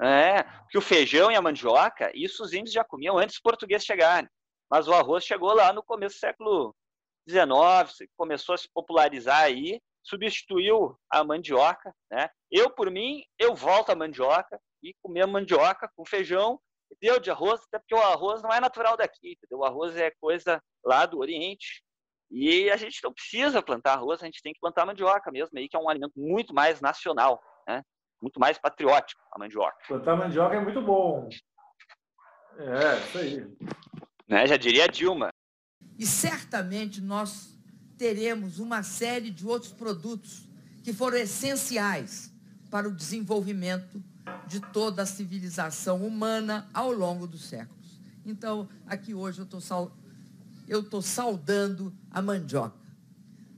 É, 0.00 0.42
que 0.68 0.76
o 0.76 0.80
feijão 0.80 1.30
e 1.30 1.36
a 1.36 1.42
mandioca, 1.42 2.10
isso 2.12 2.42
os 2.42 2.52
índios 2.52 2.72
já 2.72 2.82
comiam 2.82 3.18
antes 3.18 3.36
dos 3.36 3.42
portugueses 3.42 3.86
chegarem. 3.86 4.28
Mas 4.68 4.88
o 4.88 4.92
arroz 4.92 5.22
chegou 5.22 5.52
lá 5.54 5.72
no 5.72 5.82
começo 5.82 6.16
do 6.16 6.18
século 6.18 6.74
XIX, 7.28 8.10
começou 8.16 8.56
a 8.56 8.58
se 8.58 8.68
popularizar 8.74 9.42
aí, 9.42 9.80
substituiu 10.02 10.98
a 11.10 11.22
mandioca, 11.24 11.94
né? 12.10 12.28
Eu, 12.50 12.70
por 12.70 12.90
mim, 12.90 13.24
eu 13.38 13.54
volto 13.54 13.90
à 13.90 13.94
mandioca 13.94 14.60
e 14.82 14.94
comer 15.02 15.26
mandioca 15.26 15.88
com 15.96 16.04
feijão, 16.04 16.60
deu 17.00 17.18
de 17.20 17.30
arroz, 17.30 17.60
até 17.62 17.78
porque 17.78 17.94
o 17.94 18.00
arroz 18.00 18.42
não 18.42 18.52
é 18.52 18.60
natural 18.60 18.96
daqui, 18.96 19.32
entendeu? 19.32 19.58
O 19.58 19.64
arroz 19.64 19.96
é 19.96 20.10
coisa 20.20 20.62
lá 20.84 21.06
do 21.06 21.18
Oriente, 21.18 21.82
e 22.34 22.70
a 22.70 22.76
gente 22.78 22.98
não 23.04 23.12
precisa 23.12 23.62
plantar 23.62 23.92
arroz, 23.92 24.22
a 24.22 24.24
gente 24.24 24.42
tem 24.42 24.54
que 24.54 24.60
plantar 24.60 24.86
mandioca 24.86 25.30
mesmo, 25.30 25.58
aí, 25.58 25.68
que 25.68 25.76
é 25.76 25.78
um 25.78 25.88
alimento 25.88 26.14
muito 26.16 26.54
mais 26.54 26.80
nacional, 26.80 27.38
né? 27.68 27.82
muito 28.22 28.40
mais 28.40 28.56
patriótico, 28.56 29.20
a 29.30 29.38
mandioca. 29.38 29.76
Plantar 29.86 30.16
mandioca 30.16 30.56
é 30.56 30.60
muito 30.60 30.80
bom. 30.80 31.28
É, 32.56 32.98
isso 32.98 33.18
aí. 33.18 33.46
Né? 34.26 34.46
Já 34.46 34.56
diria 34.56 34.84
a 34.84 34.86
Dilma. 34.86 35.28
E 35.98 36.06
certamente 36.06 37.02
nós 37.02 37.54
teremos 37.98 38.58
uma 38.58 38.82
série 38.82 39.30
de 39.30 39.46
outros 39.46 39.72
produtos 39.72 40.48
que 40.82 40.92
foram 40.92 41.16
essenciais 41.16 42.32
para 42.70 42.88
o 42.88 42.92
desenvolvimento 42.92 44.02
de 44.46 44.60
toda 44.60 45.02
a 45.02 45.06
civilização 45.06 46.06
humana 46.06 46.68
ao 46.72 46.92
longo 46.92 47.26
dos 47.26 47.48
séculos. 47.48 48.00
Então, 48.24 48.68
aqui 48.86 49.14
hoje 49.14 49.40
eu 49.40 49.44
estou 49.44 49.60
sal... 49.60 49.92
saudando 51.02 51.92
a 52.10 52.22
mandioca. 52.22 52.76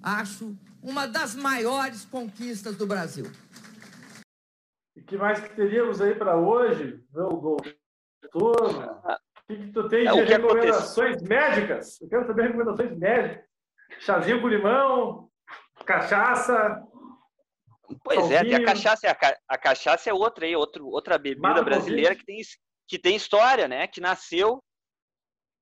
Acho 0.03 0.57
uma 0.83 1.07
das 1.07 1.35
maiores 1.35 2.05
conquistas 2.05 2.77
do 2.77 2.87
Brasil. 2.87 3.31
E 4.97 5.01
que 5.01 5.17
mais 5.17 5.41
que 5.41 5.55
teríamos 5.55 6.01
aí 6.01 6.15
para 6.15 6.37
hoje, 6.37 7.03
meu 7.13 7.29
doutor? 7.29 7.65
O 8.35 9.47
que, 9.47 9.57
que 9.57 9.73
tu 9.73 9.89
tem 9.89 10.07
é, 10.07 10.13
de 10.13 10.21
recomendações 10.21 11.17
acontece? 11.17 11.29
médicas? 11.29 12.01
Eu 12.01 12.09
quero 12.09 12.27
saber 12.27 12.43
recomendações 12.45 12.99
médicas. 12.99 13.45
Chazinho 14.01 14.41
com 14.41 14.49
limão, 14.49 15.29
cachaça. 15.87 16.83
Pois 18.03 18.31
é, 18.31 18.39
a 18.39 18.65
cachaça, 18.65 19.11
a, 19.11 19.55
a 19.55 19.59
cachaça 19.59 20.11
é 20.11 20.13
outra 20.13 20.47
aí, 20.47 20.57
outro, 20.57 20.87
outra 20.89 21.19
bebida 21.19 21.63
brasileira 21.63 22.15
que 22.15 22.25
tem, 22.25 22.41
que 22.89 22.99
tem 22.99 23.17
história, 23.17 23.69
né? 23.69 23.87
Que 23.87 24.01
nasceu 24.01 24.63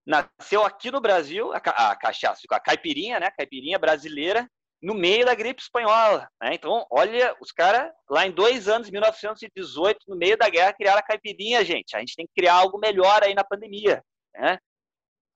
nasceu 0.05 0.64
aqui 0.64 0.90
no 0.90 1.01
Brasil, 1.01 1.53
a, 1.53 1.59
a 1.59 1.97
cachaça, 1.97 2.42
a 2.51 2.61
caipirinha, 2.61 3.21
né? 3.21 3.31
Caipirinha 3.31 3.79
brasileira, 3.79 4.49
no 4.83 4.95
meio 4.95 5.25
da 5.25 5.35
gripe 5.35 5.62
espanhola. 5.62 6.29
Né? 6.42 6.55
Então, 6.55 6.85
olha, 6.90 7.37
os 7.40 7.53
caras, 7.53 7.90
lá 8.11 8.27
em 8.27 8.33
dois 8.33 8.68
anos, 8.68 8.90
1918, 8.90 10.01
no 10.09 10.16
meio 10.16 10.37
da 10.37 10.49
guerra, 10.49 10.73
criaram 10.73 10.99
a 10.99 11.03
caipirinha, 11.03 11.64
gente. 11.64 11.95
A 11.95 12.01
gente 12.01 12.16
tem 12.16 12.27
que 12.27 12.33
criar 12.35 12.55
algo 12.55 12.79
melhor 12.79 13.23
aí 13.23 13.33
na 13.33 13.45
pandemia. 13.45 14.03
Né? 14.35 14.59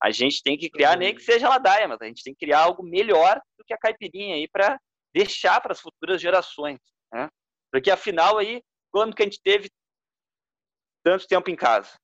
A 0.06 0.12
gente 0.12 0.40
tem 0.40 0.56
que 0.56 0.70
criar, 0.70 0.96
nem 0.96 1.12
que 1.12 1.20
seja 1.20 1.48
ladaia, 1.48 1.88
mas 1.88 2.00
a 2.00 2.04
gente 2.04 2.22
tem 2.22 2.32
que 2.32 2.46
criar 2.46 2.60
algo 2.60 2.80
melhor 2.84 3.42
do 3.58 3.64
que 3.64 3.74
a 3.74 3.76
caipirinha 3.76 4.36
aí 4.36 4.46
para 4.46 4.80
deixar 5.12 5.60
para 5.60 5.72
as 5.72 5.80
futuras 5.80 6.20
gerações. 6.20 6.78
Né? 7.12 7.28
Porque, 7.72 7.90
afinal, 7.90 8.38
aí, 8.38 8.62
quando 8.92 9.16
que 9.16 9.22
a 9.22 9.24
gente 9.24 9.42
teve 9.42 9.68
tanto 11.02 11.26
tempo 11.26 11.50
em 11.50 11.56
casa? 11.56 11.98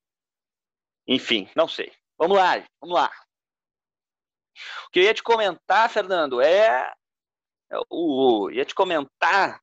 Enfim, 1.07 1.49
não 1.55 1.69
sei. 1.69 1.93
Vamos 2.19 2.37
lá, 2.37 2.55
vamos 2.81 2.97
lá. 2.97 3.09
O 4.89 4.91
que 4.91 4.99
eu 4.99 5.05
ia 5.05 5.15
te 5.15 5.23
comentar, 5.23 5.89
Fernando, 5.89 6.41
é 6.41 6.93
o, 7.89 8.51
ia 8.51 8.65
te 8.65 8.75
comentar 8.75 9.63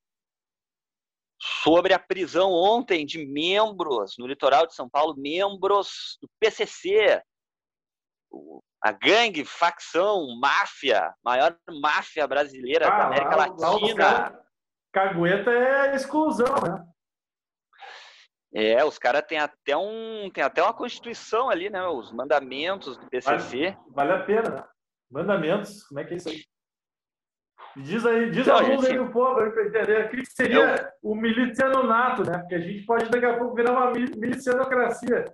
sobre 1.38 1.94
a 1.94 2.00
prisão 2.00 2.54
ontem 2.54 3.06
de 3.06 3.18
membros 3.26 4.16
no 4.18 4.26
litoral 4.26 4.66
de 4.66 4.76
São 4.76 4.90
Paulo, 4.90 5.14
membros 5.18 6.18
do 6.22 6.30
PCC, 6.40 7.22
a 8.84 8.92
gangue, 8.92 9.44
facção, 9.44 10.28
máfia, 10.40 11.14
maior 11.24 11.56
máfia 11.82 12.28
brasileira 12.28 12.88
ah, 12.88 12.98
da 12.98 13.06
América 13.08 13.36
lá, 13.36 13.46
Latina. 13.48 14.04
Lá 14.04 14.40
cagueta 14.92 15.52
é 15.52 15.96
exclusão, 15.96 16.56
né? 16.64 16.86
É, 18.54 18.84
os 18.84 18.98
caras 18.98 19.24
têm 19.28 19.38
até 19.38 19.78
um, 19.78 20.30
tem 20.34 20.44
até 20.44 20.62
uma 20.64 20.74
constituição 20.74 21.50
ali, 21.50 21.70
né? 21.70 21.86
Os 21.86 22.12
mandamentos 22.12 22.98
do 22.98 23.08
PCC. 23.08 23.72
Vale, 23.72 23.78
vale 23.90 24.12
a 24.14 24.24
pena. 24.24 24.50
Né? 24.50 24.64
Mandamentos, 25.12 25.84
como 25.84 26.00
é 26.00 26.04
que 26.04 26.14
é 26.16 26.18
isso 26.18 26.30
aí? 26.30 26.44
Diz 27.78 28.06
aí, 28.06 28.32
diz 28.32 28.48
a 28.50 28.60
luz 28.60 28.84
aí 28.86 29.00
um 29.00 29.12
pouco 29.12 29.36
para 29.36 29.68
entender 29.68 30.06
o 30.06 30.10
que 30.10 30.26
seria 30.26 30.92
o 31.04 31.14
miliciano 31.14 31.84
nato, 31.84 32.24
né? 32.24 32.40
Porque 32.40 32.56
a 32.56 32.60
gente 32.60 32.84
pode 32.86 33.10
daqui 33.10 33.26
a 33.26 33.38
pouco 33.38 33.56
virar 33.56 33.72
uma 33.72 33.92
milicianocracia. 33.92 35.26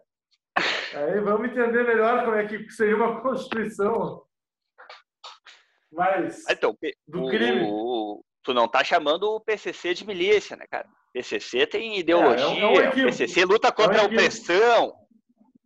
Aí 0.95 1.19
vamos 1.19 1.49
entender 1.49 1.83
melhor 1.83 2.23
como 2.23 2.37
é 2.37 2.47
que 2.47 2.69
seria 2.69 2.95
uma 2.95 3.21
constituição 3.21 4.23
mais 5.91 6.43
então, 6.49 6.77
do 7.07 7.27
crime. 7.27 7.67
O, 7.69 8.23
tu 8.43 8.53
não 8.53 8.67
tá 8.67 8.83
chamando 8.83 9.23
o 9.23 9.39
PCC 9.39 9.93
de 9.93 10.05
milícia, 10.05 10.55
né, 10.55 10.65
cara? 10.69 10.87
O 10.87 11.11
PCC 11.13 11.67
tem 11.67 11.99
ideologia, 11.99 12.45
é, 12.45 12.61
é 12.61 12.65
um, 12.65 12.75
é 12.75 12.87
um 12.87 12.89
o 12.89 12.91
PCC 12.91 13.45
luta 13.45 13.71
contra 13.71 13.97
é 13.97 14.01
um 14.01 14.03
a 14.03 14.05
opressão. 14.05 14.93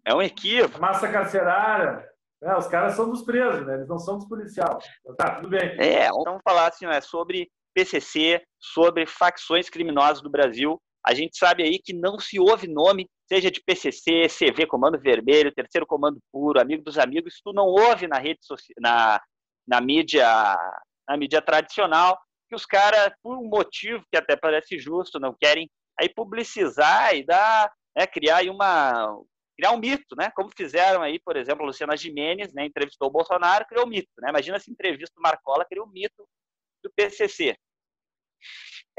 É 0.06 0.16
um 0.16 0.22
equívoco. 0.22 0.82
Massa 0.82 1.12
carcerária. 1.12 2.08
É, 2.42 2.56
os 2.56 2.68
caras 2.68 2.94
são 2.96 3.10
dos 3.10 3.22
presos, 3.22 3.66
né? 3.68 3.76
Eles 3.76 3.88
não 3.88 4.00
são 4.00 4.18
dos 4.18 4.28
policiais. 4.28 4.84
Tá, 5.18 5.36
tudo 5.36 5.50
bem. 5.50 5.76
É, 5.80 6.08
vamos 6.08 6.42
falar 6.44 6.70
assim, 6.70 6.86
é 6.88 7.02
sobre 7.02 7.52
PCC, 7.74 8.42
sobre 8.60 9.06
facções 9.06 9.70
criminosas 9.70 10.22
do 10.24 10.30
Brasil. 10.30 10.82
A 11.06 11.14
gente 11.14 11.38
sabe 11.38 11.64
aí 11.64 11.80
que 11.80 11.94
não 11.94 12.20
se 12.20 12.40
ouve 12.40 12.68
nome, 12.68 13.10
seja 13.28 13.50
de 13.50 13.62
PCC, 13.62 14.28
CV, 14.28 14.66
Comando 14.66 15.00
Vermelho, 15.00 15.54
Terceiro 15.54 15.86
Comando 15.86 16.20
Puro, 16.32 16.60
Amigo 16.60 16.84
dos 16.84 16.98
Amigos, 16.98 17.34
isso 17.34 17.42
tu 17.44 17.54
não 17.54 17.66
ouve 17.66 18.08
na 18.08 18.18
rede 18.18 18.40
social, 18.46 18.76
na, 18.80 19.22
na 19.68 19.80
mídia, 19.80 20.28
na 21.08 21.18
mídia 21.18 21.42
tradicional, 21.42 22.20
que 22.50 22.56
os 22.56 22.66
caras, 22.66 23.14
por 23.22 23.38
um 23.38 23.48
motivo 23.48 24.04
que 24.12 24.18
até 24.18 24.36
parece 24.36 24.78
justo, 24.80 25.20
não 25.20 25.34
querem 25.40 25.70
aí 26.00 26.10
publicizar 26.10 27.16
e 27.16 27.24
dar, 27.24 27.72
né, 27.96 28.08
criar 28.08 28.44
uma, 28.50 29.16
criar 29.56 29.72
um 29.72 29.78
mito, 29.78 30.16
né? 30.18 30.32
Como 30.36 30.50
fizeram 30.56 31.02
aí, 31.02 31.20
por 31.20 31.36
exemplo, 31.36 31.64
a 31.64 31.68
Luciana 31.68 31.98
Gimenez, 31.98 32.54
né, 32.54 32.66
entrevistou 32.66 33.10
o 33.10 33.12
Bolsonaro, 33.12 33.66
criou 33.68 33.86
um 33.86 33.90
mito, 33.90 34.10
né? 34.20 34.30
Imagina 34.30 34.60
se 34.60 34.72
entrevista 34.72 35.14
o 35.20 35.22
Marcola, 35.22 35.66
criou 35.66 35.86
um 35.86 35.92
mito 35.92 36.28
do 36.84 36.90
PCC. 36.96 37.58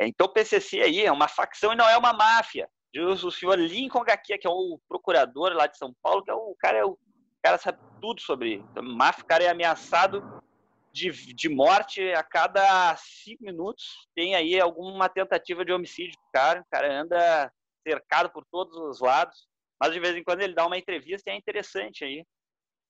É, 0.00 0.06
então 0.06 0.26
o 0.26 0.32
PCC 0.32 0.80
aí 0.80 1.04
é 1.04 1.12
uma 1.12 1.28
facção 1.28 1.74
e 1.74 1.76
não 1.76 1.86
é 1.86 1.96
uma 1.96 2.14
máfia. 2.14 2.68
O 2.96 3.30
senhor 3.30 3.58
Lincoln 3.58 4.02
Gaquia, 4.02 4.38
que 4.38 4.46
é 4.46 4.50
o 4.50 4.80
procurador 4.88 5.52
lá 5.52 5.66
de 5.66 5.76
São 5.76 5.94
Paulo, 6.02 6.24
que 6.24 6.30
é 6.30 6.34
o, 6.34 6.56
cara, 6.58 6.78
é 6.78 6.84
o, 6.84 6.92
o 6.92 6.98
cara 7.42 7.58
sabe 7.58 7.78
tudo 8.00 8.20
sobre 8.22 8.54
então, 8.54 8.82
máfia, 8.82 9.22
o 9.22 9.26
cara 9.26 9.44
é 9.44 9.48
ameaçado 9.48 10.42
de, 10.90 11.10
de 11.10 11.48
morte 11.50 12.02
a 12.12 12.22
cada 12.22 12.96
cinco 12.96 13.44
minutos. 13.44 14.08
Tem 14.14 14.34
aí 14.34 14.58
alguma 14.58 15.06
tentativa 15.08 15.64
de 15.64 15.72
homicídio 15.72 16.12
do 16.12 16.30
cara, 16.32 16.62
o 16.62 16.70
cara 16.70 17.02
anda 17.02 17.52
cercado 17.86 18.30
por 18.30 18.44
todos 18.50 18.74
os 18.76 19.00
lados. 19.00 19.46
Mas 19.78 19.92
de 19.92 20.00
vez 20.00 20.16
em 20.16 20.24
quando 20.24 20.40
ele 20.40 20.54
dá 20.54 20.66
uma 20.66 20.78
entrevista 20.78 21.30
e 21.30 21.34
é 21.34 21.36
interessante 21.36 22.04
aí. 22.04 22.24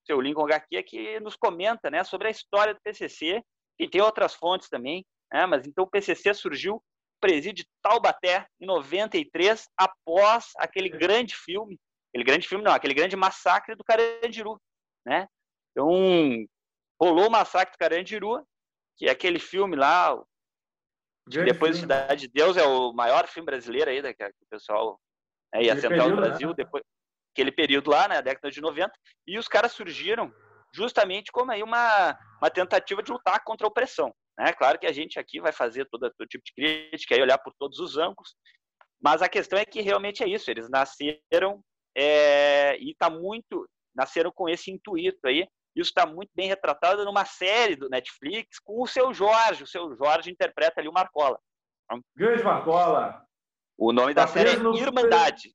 Seu 0.07 0.21
Lincoln 0.21 0.45
HQ 0.45 0.83
que 0.85 1.21
nos 1.21 1.37
comenta 1.37 1.91
né, 1.91 2.05
sobre 2.05 2.29
a 2.29 2.31
história 2.31 2.73
do 2.73 2.81
PCC, 2.81 3.43
e 3.79 3.89
tem 3.89 4.01
outras 4.01 4.35
fontes 4.35 4.69
também, 4.69 5.05
né, 5.33 5.47
mas 5.47 5.67
então 5.67 5.85
o 5.85 5.91
PCC 5.91 6.35
surgiu 6.35 6.83
presídio 7.21 7.65
de 7.65 7.71
Taubaté 7.83 8.47
em 8.61 8.67
93, 8.67 9.69
após 9.77 10.51
aquele 10.57 10.89
grande 10.89 11.37
filme, 11.37 11.79
aquele 12.11 12.25
grande 12.25 12.49
filme 12.49 12.65
não, 12.65 12.73
aquele 12.73 12.95
grande 12.95 13.17
massacre 13.17 13.75
do 13.75 13.85
Carandiru, 13.85 14.61
né? 15.07 15.29
Então, 15.71 15.89
rolou 17.01 17.29
o 17.29 17.31
massacre 17.31 17.73
do 17.73 17.79
Carandiru, 17.79 18.45
que 18.97 19.07
é 19.07 19.11
aquele 19.11 19.39
filme 19.39 19.77
lá, 19.77 20.19
depois 21.27 21.79
filme. 21.79 21.81
Cidade 21.81 22.23
de 22.23 22.29
Deus 22.29 22.57
é 22.57 22.65
o 22.65 22.93
maior 22.93 23.27
filme 23.29 23.47
brasileiro 23.47 23.91
aí, 23.91 24.03
né, 24.03 24.13
que 24.13 24.25
o 24.25 24.51
pessoal 24.51 24.99
né, 25.55 25.63
e 25.63 25.71
a 25.71 25.81
Central 25.81 26.11
do 26.11 26.17
Brasil, 26.17 26.49
né? 26.49 26.55
depois 26.57 26.83
aquele 27.33 27.53
período 27.53 27.91
lá, 27.91 28.09
na 28.09 28.17
né, 28.17 28.23
década 28.23 28.51
de 28.51 28.61
90, 28.61 28.93
e 29.27 29.39
os 29.39 29.47
caras 29.47 29.73
surgiram 29.73 30.33
justamente 30.75 31.31
como 31.33 31.51
aí 31.51 31.63
uma, 31.63 32.19
uma 32.41 32.51
tentativa 32.51 33.03
de 33.03 33.13
lutar 33.13 33.43
contra 33.45 33.67
a 33.67 33.71
opressão. 33.71 34.15
Né? 34.41 34.55
Claro 34.55 34.79
que 34.79 34.87
a 34.87 34.93
gente 34.93 35.19
aqui 35.19 35.39
vai 35.39 35.53
fazer 35.53 35.85
todo, 35.91 36.11
todo 36.17 36.27
tipo 36.27 36.43
de 36.43 36.55
crítica 36.55 37.15
e 37.15 37.21
olhar 37.21 37.37
por 37.37 37.53
todos 37.59 37.79
os 37.79 37.99
ângulos, 37.99 38.35
mas 38.99 39.21
a 39.21 39.29
questão 39.29 39.59
é 39.59 39.67
que 39.67 39.83
realmente 39.83 40.25
é 40.25 40.29
isso, 40.29 40.51
eles 40.51 40.71
nasceram 40.71 41.63
é, 41.95 42.79
e 42.79 42.93
está 42.93 43.11
muito, 43.11 43.69
nasceram 43.95 44.33
com 44.33 44.49
esse 44.49 44.71
intuito 44.71 45.27
aí, 45.27 45.47
isso 45.77 45.91
está 45.91 46.07
muito 46.07 46.31
bem 46.35 46.49
retratado 46.49 47.05
numa 47.05 47.27
série 47.27 47.77
do 47.77 47.91
Netflix 47.91 48.59
com 48.59 48.83
o 48.83 48.87
seu 48.87 49.13
Jorge, 49.13 49.65
o 49.65 49.67
seu 49.67 49.95
Jorge 49.95 50.31
interpreta 50.31 50.81
ali 50.81 50.89
o 50.89 50.93
Marcola. 50.93 51.39
Grande 52.17 52.43
Marcola! 52.43 53.23
O 53.77 53.93
nome 53.93 54.15
tá 54.15 54.23
da 54.23 54.27
série 54.27 54.51
é 54.51 54.53
Irmandade. 54.55 55.55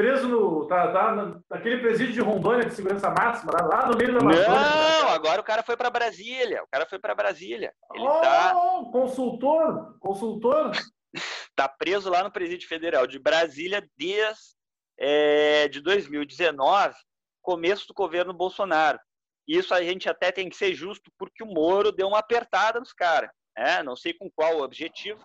Preso 0.00 0.26
no. 0.26 0.66
Tá, 0.66 0.90
tá 0.92 1.14
naquele 1.50 1.76
presídio 1.82 2.14
de 2.14 2.20
Rondônia 2.22 2.64
de 2.64 2.72
segurança 2.72 3.10
máxima, 3.10 3.52
lá 3.52 3.86
no 3.86 3.98
meio 3.98 4.14
da 4.14 4.20
Amazônia. 4.20 4.48
Não, 4.48 5.08
agora 5.10 5.42
o 5.42 5.44
cara 5.44 5.62
foi 5.62 5.76
para 5.76 5.90
Brasília. 5.90 6.62
O 6.62 6.66
cara 6.68 6.86
foi 6.86 6.98
para 6.98 7.14
Brasília. 7.14 7.74
Ele 7.92 8.08
oh, 8.08 8.20
tá. 8.22 8.54
Consultor! 8.90 9.98
Consultor! 10.00 10.70
tá 11.54 11.68
preso 11.68 12.08
lá 12.08 12.24
no 12.24 12.32
Presídio 12.32 12.66
Federal 12.66 13.06
de 13.06 13.18
Brasília 13.18 13.86
desde 13.94 14.54
é, 14.98 15.68
de 15.68 15.82
2019. 15.82 16.94
começo 17.42 17.86
do 17.86 17.92
governo 17.92 18.32
Bolsonaro. 18.32 18.98
Isso 19.46 19.74
a 19.74 19.82
gente 19.82 20.08
até 20.08 20.32
tem 20.32 20.48
que 20.48 20.56
ser 20.56 20.72
justo, 20.72 21.12
porque 21.18 21.44
o 21.44 21.46
Moro 21.46 21.92
deu 21.92 22.08
uma 22.08 22.20
apertada 22.20 22.80
nos 22.80 22.94
caras. 22.94 23.30
Né? 23.54 23.82
Não 23.82 23.94
sei 23.94 24.14
com 24.14 24.30
qual 24.30 24.62
objetivo, 24.62 25.22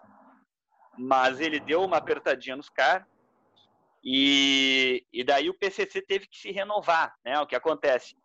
mas 0.98 1.40
ele 1.40 1.62
deu 1.62 1.82
uma 1.82 1.96
apertadinha 1.96 2.58
nos 2.58 2.70
caras. 2.70 3.08
E, 4.06 5.04
e 5.12 5.24
daí 5.24 5.50
o 5.50 5.58
PCC 5.58 6.00
teve 6.00 6.28
que 6.28 6.38
se 6.38 6.52
renovar. 6.52 7.16
Né? 7.26 7.40
O 7.40 7.48
que 7.48 7.56
acontece? 7.56 8.16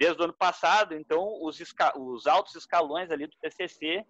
Desde 0.00 0.20
o 0.20 0.24
ano 0.24 0.32
passado, 0.32 0.94
então, 0.94 1.42
os, 1.42 1.60
os 1.96 2.26
altos 2.26 2.54
escalões 2.54 3.10
ali 3.10 3.26
do 3.26 3.36
PCC 3.38 4.04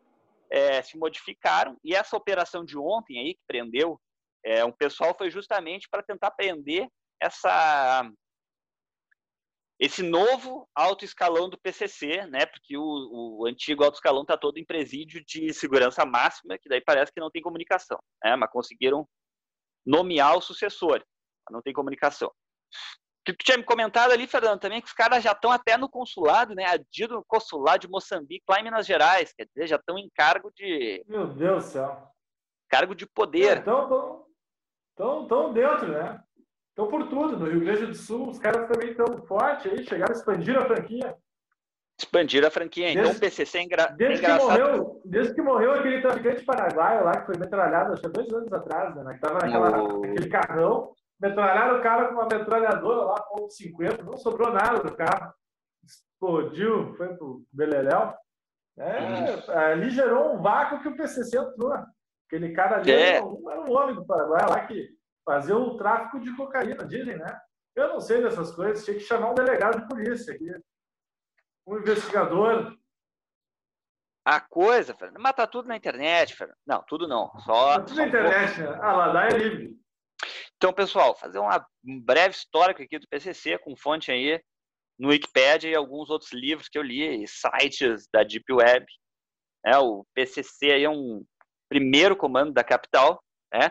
é, 0.49 0.81
se 0.83 0.97
modificaram. 0.97 1.77
E 1.83 1.95
essa 1.95 2.17
operação 2.17 2.65
de 2.65 2.79
ontem 2.79 3.19
aí, 3.19 3.35
que 3.35 3.43
prendeu 3.47 4.01
é, 4.45 4.65
um 4.65 4.71
pessoal, 4.71 5.15
foi 5.19 5.29
justamente 5.31 5.89
para 5.89 6.03
tentar 6.03 6.31
prender 6.31 6.89
essa 7.21 8.09
esse 9.79 10.03
novo 10.03 10.67
alto 10.75 11.05
escalão 11.05 11.51
do 11.51 11.59
PCC, 11.59 12.27
né? 12.29 12.47
Porque 12.47 12.79
o, 12.79 13.41
o 13.41 13.47
antigo 13.47 13.85
alto 13.85 13.97
escalão 13.97 14.23
está 14.23 14.35
todo 14.35 14.57
em 14.57 14.65
presídio 14.65 15.23
de 15.27 15.53
segurança 15.53 16.03
máxima, 16.07 16.57
que 16.57 16.67
daí 16.67 16.81
parece 16.81 17.13
que 17.13 17.21
não 17.21 17.31
tem 17.31 17.43
comunicação, 17.43 17.99
né? 18.25 18.37
Mas 18.37 18.51
conseguiram 18.51 19.07
nomear 19.85 20.35
o 20.35 20.41
sucessor, 20.41 21.05
não 21.51 21.63
tem 21.63 21.73
comunicação. 21.73 22.31
Que 23.25 23.33
tu 23.33 23.45
tinha 23.45 23.59
me 23.59 23.65
comentado 23.65 24.13
ali, 24.13 24.27
Fernando, 24.27 24.61
também 24.61 24.81
que 24.81 24.87
os 24.87 24.93
caras 24.93 25.23
já 25.23 25.33
estão 25.33 25.51
até 25.51 25.77
no 25.77 25.89
consulado, 25.89 26.55
né? 26.55 26.65
Adido 26.65 27.15
no 27.15 27.25
consulado 27.27 27.81
de 27.81 27.89
Moçambique, 27.89 28.45
lá 28.49 28.61
em 28.61 28.65
Minas 28.65 28.87
Gerais, 28.87 29.33
quer 29.33 29.47
dizer, 29.47 29.67
já 29.67 29.77
estão 29.77 29.99
em 29.99 30.09
cargo 30.15 30.51
de. 30.55 31.05
Meu 31.09 31.27
Deus 31.27 31.65
do 31.65 31.71
céu. 31.71 32.09
Cargo 32.69 32.95
de 32.95 33.07
poder. 33.07 33.59
Então, 33.59 34.25
estão 34.93 35.53
dentro, 35.53 35.89
né? 35.89 36.21
Estão 36.69 36.89
por 36.89 37.09
tudo. 37.09 37.39
No 37.39 37.47
Rio 37.47 37.61
Grande 37.61 37.87
do 37.87 37.95
Sul, 37.95 38.29
os 38.29 38.39
caras 38.39 38.69
também 38.69 38.91
estão 38.91 39.07
fortes 39.27 39.73
aí, 39.73 39.85
chegaram 39.85 40.15
a 40.15 40.17
expandir 40.17 40.57
a 40.57 40.67
franquia. 40.67 41.17
Expandir 41.99 42.45
a 42.45 42.51
franquia. 42.51 42.91
Então, 42.91 43.03
desde, 43.03 43.17
então 43.17 43.29
o 43.29 43.31
PCC 43.31 43.59
é, 43.59 43.63
engra... 43.63 43.87
desde 43.87 44.15
é 44.15 44.19
engraçado. 44.19 44.53
Que 44.53 44.63
morreu, 44.63 45.03
desde 45.05 45.35
que 45.35 45.43
morreu 45.43 45.73
aquele 45.73 46.03
traficante 46.03 46.45
paraguaio 46.45 47.05
lá, 47.05 47.13
que 47.19 47.27
foi 47.27 47.39
metralhado, 47.39 47.93
acho 47.95 48.03
que 48.03 48.09
dois 48.09 48.31
anos 48.33 48.53
atrás, 48.53 48.95
né? 48.95 49.19
Que 49.19 49.27
estava 49.27 49.39
naquele 49.47 50.29
carrão. 50.29 50.95
Metralharam 51.19 51.79
o 51.79 51.83
cara 51.83 52.09
com 52.09 52.15
uma 52.15 52.29
metralhadora 52.31 53.05
lá, 53.05 53.23
ponto 53.23 53.49
.50, 53.49 54.03
não 54.05 54.17
sobrou 54.17 54.53
nada 54.53 54.83
do 54.83 54.95
carro. 54.95 55.33
Explodiu, 55.85 56.95
foi 56.97 57.15
pro 57.17 57.43
Beleléu. 57.51 58.15
É, 58.79 59.51
ali 59.73 59.89
gerou 59.89 60.35
um 60.35 60.43
vácuo 60.43 60.83
que 60.83 60.89
o 60.89 60.97
PCC 60.97 61.39
entrou. 61.39 61.73
Aquele 62.27 62.53
cara 62.53 62.77
ali 62.77 62.91
é. 62.91 63.17
era, 63.17 63.25
um, 63.25 63.51
era 63.51 63.61
um 63.61 63.73
homem 63.73 63.95
do 63.95 64.05
Paraguai 64.05 64.47
lá 64.47 64.67
que 64.67 64.89
fazer 65.25 65.55
o 65.55 65.77
tráfico 65.77 66.21
de 66.21 66.37
cocaína, 66.37 66.85
dizem, 66.85 67.17
né? 67.17 67.41
Eu 67.75 67.89
não 67.89 68.01
sei 68.01 68.23
dessas 68.23 68.55
coisas, 68.55 68.85
tinha 68.85 68.97
que 68.97 69.03
chamar 69.03 69.31
um 69.31 69.35
delegado 69.35 69.81
de 69.81 69.89
polícia 69.89 70.35
aqui, 70.35 70.51
um 71.67 71.79
investigador. 71.79 72.77
A 74.25 74.41
coisa, 74.41 74.95
Fernando, 74.95 75.21
mas 75.21 75.35
tá 75.35 75.47
tudo 75.47 75.69
na 75.69 75.77
internet, 75.77 76.35
Fernando. 76.35 76.59
Não, 76.67 76.83
tudo 76.83 77.07
não. 77.07 77.31
Só, 77.41 77.79
tá 77.79 77.85
tudo 77.85 77.97
na 77.97 78.07
internet, 78.09 78.61
né? 78.61 78.79
Ah, 78.81 78.93
lá 78.93 79.13
dá 79.13 79.27
é 79.27 79.31
livre. 79.31 79.86
Então, 80.67 80.75
pessoal, 80.75 81.15
fazer 81.15 81.39
uma, 81.39 81.65
um 81.87 82.01
breve 82.01 82.35
histórico 82.35 82.83
aqui 82.83 82.99
do 82.99 83.07
PCC, 83.07 83.57
com 83.57 83.77
fonte 83.77 84.11
aí 84.11 84.43
no 84.99 85.11
Wikipedia 85.11 85.71
e 85.71 85.77
alguns 85.77 86.11
outros 86.11 86.33
livros 86.33 86.69
que 86.69 86.77
eu 86.77 86.83
li, 86.83 87.23
e 87.23 87.29
sites 87.29 88.09
da 88.13 88.25
Deep 88.25 88.53
Web. 88.53 88.85
É, 89.65 89.79
o 89.79 90.05
PCC 90.13 90.73
aí 90.73 90.83
é 90.83 90.91
um 90.91 91.25
primeiro 91.69 92.17
comando 92.17 92.53
da 92.53 92.65
capital, 92.65 93.23
né? 93.55 93.71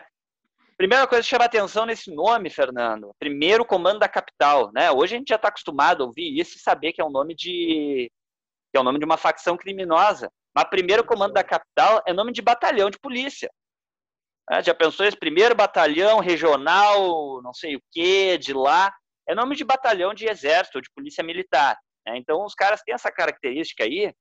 Primeira 0.78 1.06
coisa 1.06 1.22
que 1.22 1.28
chama 1.28 1.44
atenção 1.44 1.84
nesse 1.84 2.10
nome, 2.14 2.48
Fernando, 2.48 3.14
primeiro 3.18 3.66
comando 3.66 3.98
da 3.98 4.08
capital, 4.08 4.72
né? 4.72 4.90
Hoje 4.90 5.16
a 5.16 5.18
gente 5.18 5.28
já 5.28 5.36
está 5.36 5.48
acostumado 5.48 6.02
a 6.02 6.06
ouvir 6.06 6.40
isso 6.40 6.56
e 6.56 6.60
saber 6.60 6.94
que 6.94 7.02
é 7.02 7.04
o 7.04 7.08
um 7.08 7.12
nome 7.12 7.34
de 7.34 8.10
que 8.72 8.78
é 8.78 8.80
o 8.80 8.84
nome 8.84 8.98
de 8.98 9.04
uma 9.04 9.18
facção 9.18 9.54
criminosa. 9.54 10.32
Mas 10.54 10.70
primeiro 10.70 11.04
comando 11.04 11.34
da 11.34 11.44
capital 11.44 12.02
é 12.06 12.14
nome 12.14 12.32
de 12.32 12.40
batalhão 12.40 12.88
de 12.88 12.98
polícia. 12.98 13.50
É, 14.50 14.62
já 14.62 14.74
pensou 14.74 15.04
esse 15.04 15.16
primeiro 15.16 15.54
batalhão 15.54 16.20
regional, 16.20 17.42
não 17.42 17.52
sei 17.52 17.76
o 17.76 17.82
que, 17.90 18.38
de 18.38 18.52
lá, 18.52 18.94
é 19.28 19.34
nome 19.34 19.56
de 19.56 19.64
batalhão 19.64 20.14
de 20.14 20.26
exército, 20.26 20.80
de 20.80 20.90
polícia 20.94 21.22
militar. 21.24 21.76
Né? 22.06 22.16
Então 22.18 22.44
os 22.44 22.54
caras 22.54 22.82
têm 22.82 22.94
essa 22.94 23.10
característica 23.10 23.84
aí 23.84 24.14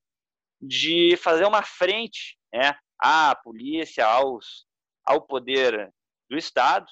de 0.60 1.16
fazer 1.18 1.46
uma 1.46 1.62
frente 1.62 2.38
né, 2.52 2.76
à 3.00 3.36
polícia, 3.36 4.06
aos, 4.06 4.66
ao 5.06 5.22
poder 5.22 5.92
do 6.30 6.38
Estado, 6.38 6.88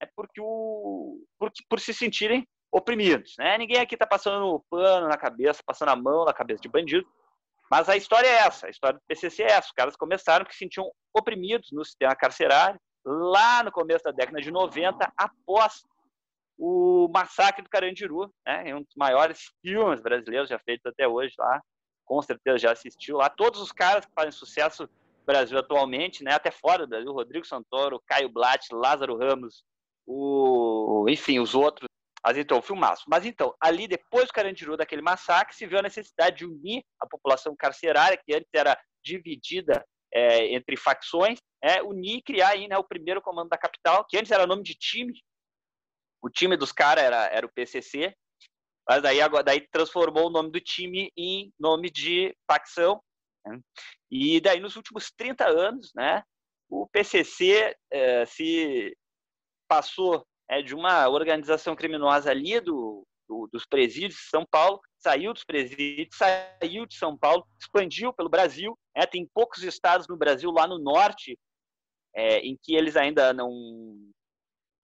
é 0.00 0.06
porque, 0.16 0.40
o, 0.40 1.24
por, 1.38 1.52
por 1.68 1.78
se 1.78 1.92
sentirem 1.92 2.46
oprimidos. 2.72 3.34
Né? 3.38 3.58
Ninguém 3.58 3.78
aqui 3.80 3.94
está 3.94 4.06
passando 4.06 4.46
o 4.46 4.60
pano 4.70 5.08
na 5.08 5.16
cabeça, 5.16 5.62
passando 5.64 5.90
a 5.90 5.96
mão 5.96 6.24
na 6.24 6.32
cabeça 6.32 6.62
de 6.62 6.68
bandido, 6.68 7.06
mas 7.70 7.88
a 7.88 7.96
história 7.96 8.26
é 8.26 8.46
essa, 8.46 8.66
a 8.66 8.70
história 8.70 8.98
do 8.98 9.04
PCC 9.06 9.42
é 9.42 9.52
essa. 9.52 9.68
Os 9.68 9.72
caras 9.72 9.96
começaram 9.96 10.44
porque 10.44 10.56
se 10.56 10.64
sentiam 10.64 10.90
oprimidos 11.14 11.70
no 11.72 11.84
sistema 11.84 12.14
carcerário, 12.14 12.80
lá 13.04 13.62
no 13.62 13.72
começo 13.72 14.04
da 14.04 14.10
década 14.10 14.40
de 14.40 14.50
90, 14.50 15.12
após 15.16 15.84
o 16.56 17.08
massacre 17.12 17.62
do 17.62 17.70
Carandiru, 17.70 18.32
né? 18.46 18.74
um 18.74 18.82
dos 18.82 18.94
maiores 18.96 19.52
filmes 19.62 20.00
brasileiros 20.00 20.48
já 20.48 20.58
feitos 20.58 20.86
até 20.86 21.06
hoje 21.06 21.34
lá, 21.38 21.62
com 22.04 22.20
certeza 22.22 22.58
já 22.58 22.72
assistiu 22.72 23.18
lá. 23.18 23.28
Todos 23.28 23.60
os 23.60 23.70
caras 23.70 24.04
que 24.04 24.12
fazem 24.14 24.32
sucesso 24.32 24.88
Brasil 25.28 25.58
atualmente, 25.58 26.24
né, 26.24 26.32
até 26.32 26.50
fora 26.50 26.86
do 26.86 26.88
Brasil, 26.88 27.12
Rodrigo 27.12 27.46
Santoro, 27.46 28.02
Caio 28.06 28.30
Blatt, 28.30 28.72
Lázaro 28.72 29.14
Ramos, 29.14 29.62
o, 30.06 31.04
enfim, 31.06 31.38
os 31.38 31.54
outros. 31.54 31.86
Mas 32.24 32.36
então, 32.36 32.60
filmaço. 32.60 33.04
Mas 33.08 33.24
então, 33.24 33.54
ali 33.60 33.86
depois 33.86 34.26
do 34.26 34.32
Carandiru, 34.32 34.76
daquele 34.76 35.02
massacre, 35.02 35.54
se 35.54 35.66
viu 35.66 35.78
a 35.78 35.82
necessidade 35.82 36.38
de 36.38 36.46
unir 36.46 36.82
a 37.00 37.06
população 37.06 37.54
carcerária, 37.56 38.16
que 38.16 38.34
antes 38.34 38.48
era 38.54 38.78
dividida 39.02 39.84
é, 40.12 40.54
entre 40.54 40.76
facções, 40.76 41.38
é, 41.62 41.82
unir 41.82 42.18
e 42.18 42.22
criar 42.22 42.50
aí, 42.50 42.66
né, 42.66 42.76
o 42.76 42.84
primeiro 42.84 43.22
comando 43.22 43.48
da 43.48 43.58
capital, 43.58 44.04
que 44.08 44.18
antes 44.18 44.30
era 44.30 44.46
nome 44.46 44.62
de 44.62 44.74
time. 44.74 45.12
O 46.22 46.28
time 46.28 46.56
dos 46.56 46.72
caras 46.72 47.04
era, 47.04 47.26
era 47.26 47.46
o 47.46 47.52
PCC, 47.52 48.14
mas 48.88 49.02
daí, 49.02 49.20
agora, 49.20 49.44
daí 49.44 49.66
transformou 49.70 50.26
o 50.26 50.30
nome 50.30 50.50
do 50.50 50.60
time 50.60 51.12
em 51.16 51.52
nome 51.58 51.90
de 51.90 52.34
facção 52.50 53.00
né? 53.48 53.60
E 54.10 54.40
daí, 54.40 54.60
nos 54.60 54.76
últimos 54.76 55.10
30 55.10 55.46
anos, 55.46 55.90
né, 55.94 56.22
o 56.68 56.86
PCC 56.88 57.74
é, 57.90 58.26
se 58.26 58.96
passou 59.68 60.26
é, 60.50 60.62
de 60.62 60.74
uma 60.74 61.08
organização 61.08 61.76
criminosa 61.76 62.30
ali 62.30 62.60
do, 62.60 63.06
do, 63.28 63.48
dos 63.52 63.66
presídios 63.66 64.14
de 64.14 64.28
São 64.28 64.44
Paulo, 64.50 64.80
saiu 64.98 65.32
dos 65.32 65.44
presídios, 65.44 66.16
saiu 66.16 66.86
de 66.86 66.96
São 66.96 67.16
Paulo, 67.16 67.46
expandiu 67.60 68.12
pelo 68.12 68.28
Brasil. 68.28 68.78
É, 68.94 69.06
tem 69.06 69.28
poucos 69.32 69.62
estados 69.62 70.06
no 70.08 70.16
Brasil, 70.16 70.50
lá 70.50 70.66
no 70.66 70.78
norte, 70.78 71.38
é, 72.14 72.38
em 72.38 72.58
que 72.62 72.74
eles 72.74 72.96
ainda 72.96 73.32
não, 73.32 73.50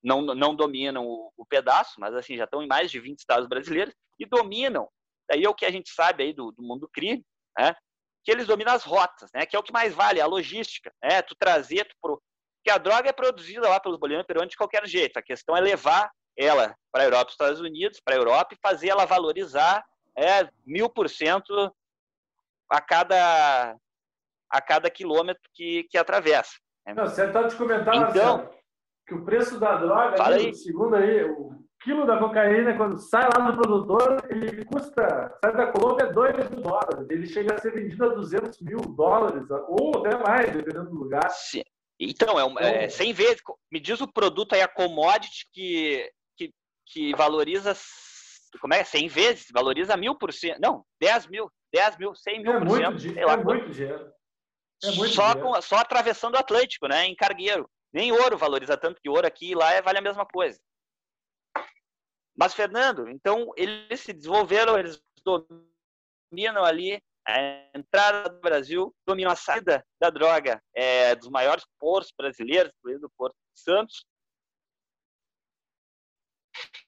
não, 0.03 0.22
não 0.22 0.55
dominam 0.55 1.07
o, 1.07 1.33
o, 1.37 1.46
pedaço, 1.46 1.98
mas 1.98 2.14
assim 2.14 2.37
já 2.37 2.44
estão 2.44 2.62
em 2.62 2.68
mais 2.68 2.90
de 2.90 3.00
20 3.00 3.18
estados 3.18 3.48
brasileiros 3.48 3.94
e 4.18 4.27
dominam. 4.27 4.88
Daí 5.29 5.44
é 5.44 5.48
o 5.48 5.55
que 5.55 5.64
a 5.64 5.70
gente 5.70 5.90
sabe 5.90 6.24
aí 6.24 6.33
do, 6.33 6.53
do 6.53 6.62
mundo 6.62 6.81
do 6.81 6.88
crime, 6.88 7.24
né? 7.59 7.74
que 8.24 8.31
eles 8.31 8.46
dominam 8.46 8.72
as 8.72 8.83
rotas, 8.83 9.31
né? 9.35 9.44
Que 9.44 9.55
é 9.55 9.59
o 9.59 9.62
que 9.62 9.72
mais 9.72 9.94
vale, 9.94 10.20
a 10.20 10.27
logística, 10.27 10.90
né? 11.03 11.20
Tu 11.20 11.37
trazer, 11.38 11.85
tu 11.85 11.94
pro... 12.00 12.22
porque 12.64 12.70
a 12.70 12.79
droga 12.79 13.11
é 13.11 13.12
produzida 13.12 13.68
lá 13.68 13.79
pelos 13.79 13.98
bolivianos 13.98 14.27
peruanos 14.27 14.50
de 14.50 14.57
qualquer 14.57 14.87
jeito. 14.87 15.18
A 15.18 15.22
questão 15.22 15.55
é 15.55 15.61
levar 15.61 16.11
ela 16.35 16.74
para 16.90 17.03
a 17.03 17.05
Europa, 17.05 17.31
Estados 17.31 17.61
Unidos, 17.61 18.00
para 18.03 18.14
a 18.14 18.18
Europa 18.18 18.55
e 18.55 18.59
fazer 18.66 18.88
ela 18.88 19.05
valorizar 19.05 19.85
é 20.16 20.48
mil 20.64 20.88
por 20.88 21.11
cento 21.11 21.70
a 22.70 22.81
cada 22.81 23.77
a 24.50 24.62
cada 24.62 24.88
quilômetro 24.88 25.42
que, 25.53 25.85
que 25.90 25.98
atravessa. 25.98 26.53
Né? 26.87 26.94
Não, 26.94 27.07
você 27.07 27.27
está 27.27 27.46
te 27.46 27.55
comentando 27.57 28.09
então, 28.09 28.48
que 29.07 29.14
o 29.14 29.24
preço 29.24 29.59
da 29.59 29.77
droga, 29.77 30.16
aí, 30.24 30.55
segundo 30.55 30.94
aí, 30.94 31.24
o 31.24 31.50
quilo 31.83 32.07
da 32.07 32.18
cocaína, 32.18 32.77
quando 32.77 32.96
sai 32.96 33.29
lá 33.37 33.50
do 33.50 33.61
produtor, 33.61 34.24
ele 34.31 34.64
custa, 34.64 35.37
sai 35.44 35.53
da 35.55 35.66
Colômbia, 35.72 36.12
2 36.12 36.50
mil 36.50 36.62
dólares. 36.62 37.11
Ele 37.11 37.27
chega 37.27 37.55
a 37.55 37.59
ser 37.59 37.72
vendido 37.72 38.05
a 38.05 38.14
200 38.14 38.61
mil 38.61 38.79
dólares, 38.79 39.44
ou 39.50 39.98
até 39.98 40.16
mais, 40.16 40.53
dependendo 40.53 40.90
do 40.90 40.96
lugar. 40.96 41.29
Sim. 41.31 41.62
Então, 42.11 42.38
é, 42.38 42.45
um, 42.45 42.59
é 42.59 42.88
100 42.88 43.11
então, 43.11 43.25
vezes. 43.25 43.43
Me 43.71 43.81
diz 43.81 44.01
o 44.01 44.09
produto 44.09 44.55
aí, 44.55 44.62
a 44.62 44.69
commodity, 44.69 45.47
que, 45.53 46.12
que, 46.37 46.53
que 46.87 47.14
valoriza. 47.14 47.75
Como 48.61 48.75
é? 48.75 48.85
100 48.85 49.09
vezes? 49.09 49.47
Valoriza 49.53 49.97
mil 49.97 50.14
por 50.14 50.33
cento. 50.33 50.61
Não, 50.61 50.85
10 51.01 51.27
mil. 51.29 51.51
10 51.73 51.99
mil, 51.99 52.14
100 52.14 52.43
mil 52.43 52.53
é 52.53 52.59
por 52.59 52.67
muito, 52.67 53.01
cento. 53.01 53.19
É, 53.19 53.27
lá, 53.27 53.37
muito 53.37 53.71
dinheiro. 53.71 54.12
É 54.83 54.90
muito 54.93 55.14
só, 55.14 55.33
dinheiro. 55.33 55.55
Com, 55.55 55.62
só 55.62 55.77
atravessando 55.77 56.35
o 56.35 56.38
Atlântico, 56.38 56.87
né? 56.87 57.07
Em 57.07 57.17
cargueiro. 57.17 57.69
Nem 57.93 58.12
ouro 58.12 58.37
valoriza 58.37 58.77
tanto 58.77 59.01
que 59.01 59.09
ouro 59.09 59.27
aqui 59.27 59.51
e 59.51 59.55
lá 59.55 59.73
é, 59.73 59.83
vale 59.83 59.99
a 59.99 60.03
mesma 60.03 60.27
coisa. 60.27 60.61
Mas, 62.37 62.53
Fernando, 62.53 63.09
então 63.09 63.53
eles 63.57 64.01
se 64.01 64.12
desenvolveram, 64.12 64.77
eles 64.77 65.01
dominam 65.25 66.64
ali 66.64 67.01
a 67.27 67.39
entrada 67.75 68.29
do 68.29 68.41
Brasil, 68.41 68.95
dominam 69.07 69.33
a 69.33 69.37
saída 69.37 69.85
da 70.01 70.11
droga 70.11 70.63
é, 70.75 71.15
dos 71.15 71.29
maiores 71.29 71.65
portos 71.79 72.13
brasileiros, 72.17 72.73
incluindo 72.79 73.07
o 73.07 73.13
Porto 73.17 73.37
de 73.55 73.61
Santos. 73.61 74.05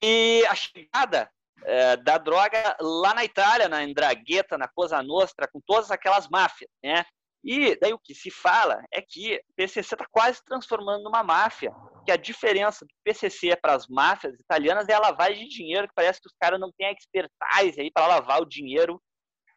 E 0.03 0.45
a 0.47 0.55
chegada 0.55 1.31
é, 1.65 1.97
da 1.97 2.19
droga 2.19 2.77
lá 2.81 3.15
na 3.15 3.25
Itália, 3.25 3.69
na 3.69 3.79
Andrangheta, 3.79 4.59
na 4.59 4.69
Cosa 4.69 5.03
Nostra, 5.03 5.49
com 5.49 5.61
todas 5.61 5.91
aquelas 5.91 6.29
máfias, 6.29 6.71
né? 6.83 7.05
E 7.43 7.79
daí 7.79 7.93
o 7.93 7.99
que 7.99 8.13
se 8.13 8.29
fala 8.29 8.85
é 8.93 9.01
que 9.01 9.37
o 9.37 9.55
PCC 9.55 9.95
está 9.95 10.07
quase 10.11 10.45
transformando 10.45 11.05
numa 11.05 11.23
máfia, 11.23 11.73
que 12.05 12.11
a 12.11 12.17
diferença 12.17 12.85
do 12.85 12.93
PCC 13.05 13.55
para 13.55 13.75
as 13.75 13.87
máfias 13.87 14.35
italianas 14.35 14.89
é 14.89 14.95
a 14.95 14.99
lavagem 14.99 15.47
de 15.47 15.57
dinheiro, 15.57 15.87
que 15.87 15.95
parece 15.95 16.21
que 16.21 16.27
os 16.27 16.35
caras 16.41 16.59
não 16.59 16.73
têm 16.77 16.93
expertise 16.93 17.81
aí 17.81 17.91
para 17.93 18.09
lavar 18.09 18.43
o 18.43 18.47
dinheiro, 18.47 19.01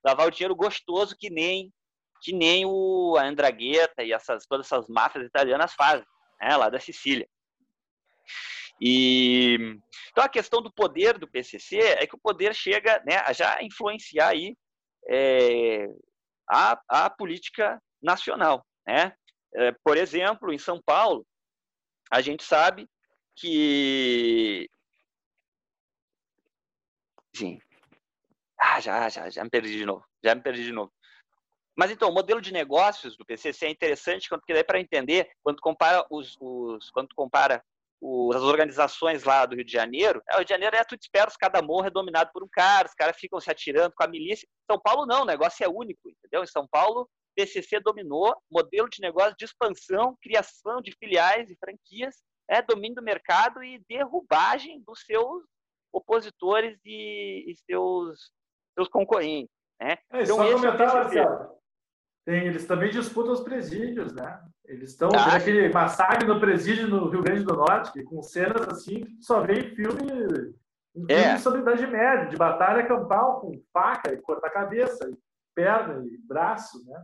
lavar 0.09 0.27
o 0.27 0.31
dinheiro 0.31 0.55
gostoso 0.55 1.15
que 1.17 1.29
nem 1.29 1.71
que 2.21 2.33
nem 2.33 2.65
o 2.65 3.15
a 3.17 3.23
Andrangheta 3.23 4.03
e 4.03 4.11
essas 4.11 4.45
todas 4.45 4.65
essas 4.65 4.89
máfias 4.89 5.25
italianas 5.25 5.73
fazem, 5.73 6.05
né, 6.41 6.57
lá 6.57 6.69
da 6.69 6.79
Sicília. 6.79 7.27
E 8.81 9.57
então 10.11 10.23
a 10.23 10.29
questão 10.29 10.61
do 10.61 10.71
poder 10.71 11.17
do 11.17 11.27
PCC 11.27 11.77
é 11.77 12.07
que 12.07 12.15
o 12.15 12.19
poder 12.19 12.53
chega, 12.53 13.01
né, 13.05 13.17
a 13.17 13.31
já 13.31 13.61
influenciar 13.61 14.29
aí 14.29 14.55
é, 15.07 15.87
a, 16.49 16.81
a 16.87 17.09
política 17.09 17.81
nacional, 18.01 18.65
né? 18.85 19.13
É, 19.55 19.71
por 19.83 19.97
exemplo, 19.97 20.53
em 20.53 20.59
São 20.59 20.81
Paulo, 20.81 21.25
a 22.11 22.21
gente 22.21 22.43
sabe 22.43 22.87
que 23.35 24.69
sim, 27.33 27.59
ah, 28.59 28.79
já, 28.79 29.07
já, 29.09 29.29
já 29.29 29.43
me 29.43 29.49
perdi 29.49 29.77
de 29.77 29.85
novo, 29.85 30.05
já 30.23 30.35
me 30.35 30.41
perdi 30.41 30.63
de 30.63 30.71
novo. 30.71 30.91
Mas 31.77 31.91
então, 31.91 32.09
o 32.09 32.13
modelo 32.13 32.41
de 32.41 32.51
negócios 32.51 33.15
do 33.15 33.25
PCC 33.25 33.67
é 33.67 33.69
interessante, 33.69 34.27
porque 34.27 34.53
daí 34.53 34.65
para 34.65 34.81
entender, 34.81 35.29
quando 35.41 35.61
compara 35.61 36.05
os, 36.09 36.35
os 36.41 36.91
quando 36.91 37.15
compara 37.15 37.63
os, 38.01 38.35
as 38.35 38.41
organizações 38.41 39.23
lá 39.23 39.45
do 39.45 39.55
Rio 39.55 39.63
de 39.63 39.71
Janeiro, 39.71 40.21
é, 40.29 40.33
o 40.33 40.37
Rio 40.39 40.45
de 40.45 40.49
Janeiro 40.49 40.75
é 40.75 40.83
tudo 40.83 40.99
espera, 40.99 41.31
cada 41.39 41.61
morro 41.61 41.87
é 41.87 41.89
dominado 41.89 42.31
por 42.33 42.43
um 42.43 42.49
cara, 42.51 42.87
os 42.87 42.93
caras 42.93 43.15
ficam 43.17 43.39
se 43.39 43.49
atirando 43.49 43.93
com 43.95 44.03
a 44.03 44.07
milícia. 44.07 44.45
São 44.69 44.77
Paulo 44.77 45.05
não, 45.05 45.21
o 45.21 45.25
negócio 45.25 45.63
é 45.63 45.69
único, 45.69 46.09
entendeu? 46.09 46.43
Em 46.43 46.47
São 46.47 46.67
Paulo, 46.67 47.09
PCC 47.33 47.79
dominou, 47.79 48.35
modelo 48.51 48.89
de 48.89 49.01
negócio 49.01 49.35
de 49.37 49.45
expansão, 49.45 50.17
criação 50.21 50.81
de 50.81 50.91
filiais 50.99 51.49
e 51.49 51.55
franquias, 51.55 52.15
é 52.49 52.61
domínio 52.61 52.95
do 52.95 53.03
mercado 53.03 53.63
e 53.63 53.81
derrubagem 53.87 54.81
dos 54.81 55.01
seus 55.05 55.43
opositores 55.93 56.77
e, 56.83 57.45
e 57.47 57.55
seus, 57.55 58.31
seus 58.79 58.89
concorrentes. 58.89 59.53
Né? 59.79 59.97
É, 60.11 60.23
então, 60.23 60.37
só 60.37 60.51
comentar, 60.51 60.93
Marcelo, 60.93 61.49
tem, 62.25 62.47
eles 62.47 62.65
também 62.65 62.89
disputam 62.89 63.33
os 63.33 63.41
presídios, 63.41 64.13
né? 64.13 64.39
Eles 64.65 64.91
estão 64.91 65.09
ah, 65.15 65.35
aquele 65.35 65.67
massacre 65.69 66.27
no 66.27 66.39
presídio 66.39 66.87
no 66.87 67.09
Rio 67.09 67.23
Grande 67.23 67.43
do 67.43 67.55
Norte, 67.55 67.91
que, 67.91 68.03
com 68.03 68.21
cenas 68.21 68.67
assim, 68.67 69.03
que 69.03 69.17
só 69.21 69.41
vê 69.41 69.61
em 69.61 69.75
filme, 69.75 70.53
em 70.95 71.05
é. 71.09 71.23
filme 71.23 71.39
sobre 71.39 71.61
Idade 71.61 71.87
Média, 71.87 72.27
de 72.27 72.37
batalha 72.37 72.85
campal, 72.85 73.41
com 73.41 73.59
faca 73.73 74.13
e 74.13 74.21
corta-cabeça, 74.21 75.09
e 75.09 75.17
perna 75.55 76.05
e 76.05 76.17
braço, 76.19 76.85
né? 76.85 77.03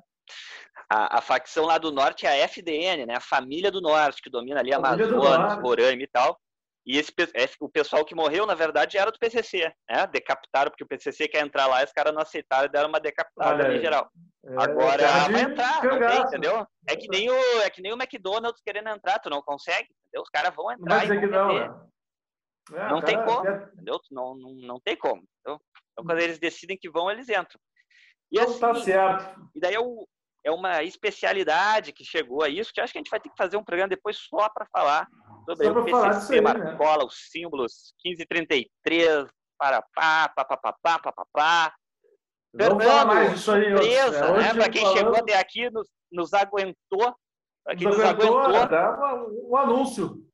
A, 0.87 1.17
a, 1.17 1.21
facção 1.21 1.65
lá 1.65 1.79
do 1.79 1.91
norte 1.91 2.27
é 2.27 2.29
a 2.29 2.47
FDN, 2.47 3.07
né? 3.07 3.15
A 3.15 3.21
família 3.21 3.71
do 3.71 3.81
norte, 3.81 4.21
que 4.21 4.29
domina 4.29 4.59
ali 4.59 4.71
a 4.71 4.77
Amazonas, 4.77 5.55
Roraima 5.59 6.03
e 6.03 6.07
tal. 6.07 6.39
E 6.85 6.99
esse, 6.99 7.11
é, 7.33 7.49
o 7.59 7.67
pessoal 7.67 8.05
que 8.05 8.13
morreu, 8.13 8.45
na 8.45 8.53
verdade, 8.53 8.95
era 8.95 9.11
do 9.11 9.17
PCC, 9.17 9.73
né? 9.89 10.05
Decapitaram, 10.05 10.69
porque 10.69 10.83
o 10.83 10.87
PCC 10.87 11.27
quer 11.27 11.43
entrar 11.43 11.65
lá 11.65 11.81
e 11.81 11.85
os 11.85 11.91
caras 11.91 12.13
não 12.13 12.21
aceitaram 12.21 12.65
e 12.67 12.71
deram 12.71 12.89
uma 12.89 12.99
decapitada 12.99 13.73
em 13.73 13.81
geral. 13.81 14.07
É, 14.45 14.53
Agora 14.63 15.01
é 15.01 15.31
vai 15.31 15.41
entrar, 15.41 15.83
não 15.83 15.99
tem, 15.99 16.21
entendeu? 16.21 16.67
É 16.87 16.95
que, 16.95 17.07
nem 17.07 17.29
o, 17.29 17.61
é 17.61 17.69
que 17.71 17.81
nem 17.81 17.91
o 17.91 17.95
McDonald's 17.95 18.61
querendo 18.63 18.89
entrar, 18.89 19.17
tu 19.17 19.31
não 19.31 19.41
consegue, 19.41 19.89
entendeu? 20.03 20.21
Os 20.21 20.29
caras 20.29 20.53
vão 20.55 20.71
entrar 20.71 21.07
não 21.07 21.15
e 21.15 21.27
vão 21.27 21.29
não, 21.29 21.57
é, 22.77 22.89
não 22.89 23.01
tem 23.01 23.23
como, 23.25 23.49
entendeu? 23.49 23.99
Não, 24.11 24.35
não, 24.35 24.53
não 24.53 24.79
tem 24.79 24.95
como. 24.95 25.23
Entendeu? 25.39 25.59
Então, 25.91 26.05
quando 26.05 26.19
eles 26.19 26.37
decidem 26.37 26.77
que 26.77 26.89
vão, 26.89 27.09
eles 27.09 27.29
entram. 27.29 27.59
E 28.31 28.39
não 28.39 28.45
tá 28.45 28.51
assim, 28.51 28.59
tá 28.59 28.73
certo. 28.75 29.49
E 29.55 29.59
daí 29.59 29.73
é, 29.73 29.79
o, 29.79 30.07
é 30.43 30.51
uma 30.51 30.83
especialidade 30.83 31.91
que 31.91 32.03
chegou 32.03 32.43
a 32.43 32.49
isso, 32.49 32.71
que 32.71 32.79
acho 32.79 32.93
que 32.93 32.99
a 32.99 33.01
gente 33.01 33.09
vai 33.09 33.19
ter 33.19 33.29
que 33.29 33.37
fazer 33.37 33.57
um 33.57 33.63
programa 33.63 33.89
depois 33.89 34.17
só 34.17 34.47
para 34.49 34.67
falar 34.67 35.07
sobre 35.45 35.67
o 35.67 35.85
PCC, 35.85 36.41
Marcola, 36.41 36.99
né? 36.99 37.05
os 37.05 37.29
símbolos 37.29 37.93
1533, 38.03 39.27
para 39.57 39.81
pá, 39.93 40.29
pá, 40.29 40.45
pá, 40.45 40.57
pá, 40.57 40.73
pá, 40.73 40.99
pá, 40.99 41.11
pá, 41.11 41.25
pá. 41.31 41.75
Fernando, 42.55 43.07
mais 43.07 43.33
isso 43.33 43.51
aí, 43.51 43.69
surpresa, 43.69 44.25
é, 44.25 44.37
né? 44.37 44.53
Para 44.53 44.69
quem 44.69 44.81
falando... 44.81 44.97
chegou 44.97 45.15
até 45.15 45.37
aqui, 45.37 45.69
nos, 45.69 45.87
nos 46.11 46.33
aguentou. 46.33 47.15
Para 47.63 47.75
quem 47.75 47.87
nos, 47.87 47.97
nos 47.97 48.05
aguentou, 48.05 48.39
aguentou 48.39 49.47
um, 49.47 49.51
um 49.51 49.57
anúncio. 49.57 50.25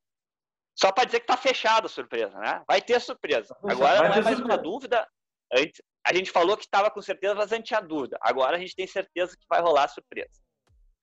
Só 0.74 0.90
para 0.92 1.04
dizer 1.04 1.20
que 1.20 1.24
está 1.24 1.36
fechado 1.36 1.86
a 1.86 1.88
surpresa, 1.88 2.38
né? 2.38 2.62
Vai 2.66 2.80
ter 2.80 3.00
surpresa. 3.00 3.56
Agora 3.68 3.98
não 3.98 4.04
é 4.04 4.08
mais 4.08 4.24
surpresa. 4.24 4.44
uma 4.44 4.56
dúvida. 4.56 5.06
Antes, 5.52 5.82
a 6.06 6.14
gente 6.14 6.30
falou 6.30 6.56
que 6.56 6.64
estava 6.64 6.90
com 6.90 7.02
certeza, 7.02 7.34
mas 7.34 7.52
a 7.52 7.56
gente 7.56 7.66
tinha 7.66 7.80
dúvida. 7.80 8.18
Agora 8.22 8.56
a 8.56 8.58
gente 8.58 8.74
tem 8.74 8.86
certeza 8.86 9.36
que 9.36 9.44
vai 9.48 9.60
rolar 9.60 9.88
surpresa. 9.88 10.40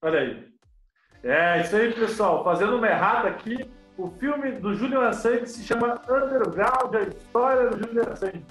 Olha 0.02 0.19
aí. 0.19 0.54
É, 1.24 1.62
isso 1.62 1.76
aí, 1.76 1.93
pessoal. 1.93 2.43
Fazendo 2.43 2.78
uma 2.78 2.88
errada 2.88 3.30
aqui, 3.30 3.69
o 3.99 4.13
filme 4.17 4.53
do 4.53 4.73
Júlio 4.73 5.01
Assange 5.01 5.47
se 5.47 5.63
chama 5.63 6.01
Underground, 6.09 6.95
a 6.95 7.01
história 7.01 7.69
do 7.69 7.85
Júlio 7.85 8.09
Assange. 8.09 8.43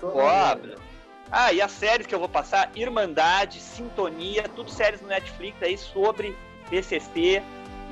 Pobre. 0.00 0.76
Ah, 1.32 1.52
e 1.52 1.60
as 1.60 1.72
séries 1.72 2.06
que 2.06 2.14
eu 2.14 2.18
vou 2.18 2.28
passar, 2.28 2.70
Irmandade, 2.74 3.60
Sintonia, 3.60 4.44
tudo 4.54 4.70
séries 4.70 5.00
no 5.00 5.08
Netflix 5.08 5.60
aí 5.62 5.76
sobre 5.76 6.36
PCC 6.68 7.42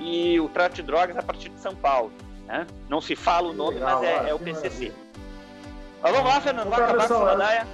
e 0.01 0.39
o 0.39 0.49
tráfico 0.49 0.77
de 0.77 0.83
drogas 0.83 1.17
a 1.17 1.23
partir 1.23 1.49
de 1.49 1.61
São 1.61 1.75
Paulo. 1.75 2.13
Né? 2.47 2.67
Não 2.89 3.01
se 3.01 3.17
fala 3.17 3.49
o 3.49 3.53
nome, 3.53 3.75
Legal, 3.75 4.01
mas 4.01 4.09
é, 4.09 4.31
é 4.31 4.35
o 4.35 4.39
PCC. 4.39 4.93
Mas 6.01 6.13
vamos 6.13 6.29
lá, 6.29 6.41
Fernando, 6.41 6.71
vai 6.71 6.83
acabar 6.83 7.09
com 7.09 7.15
a 7.15 7.67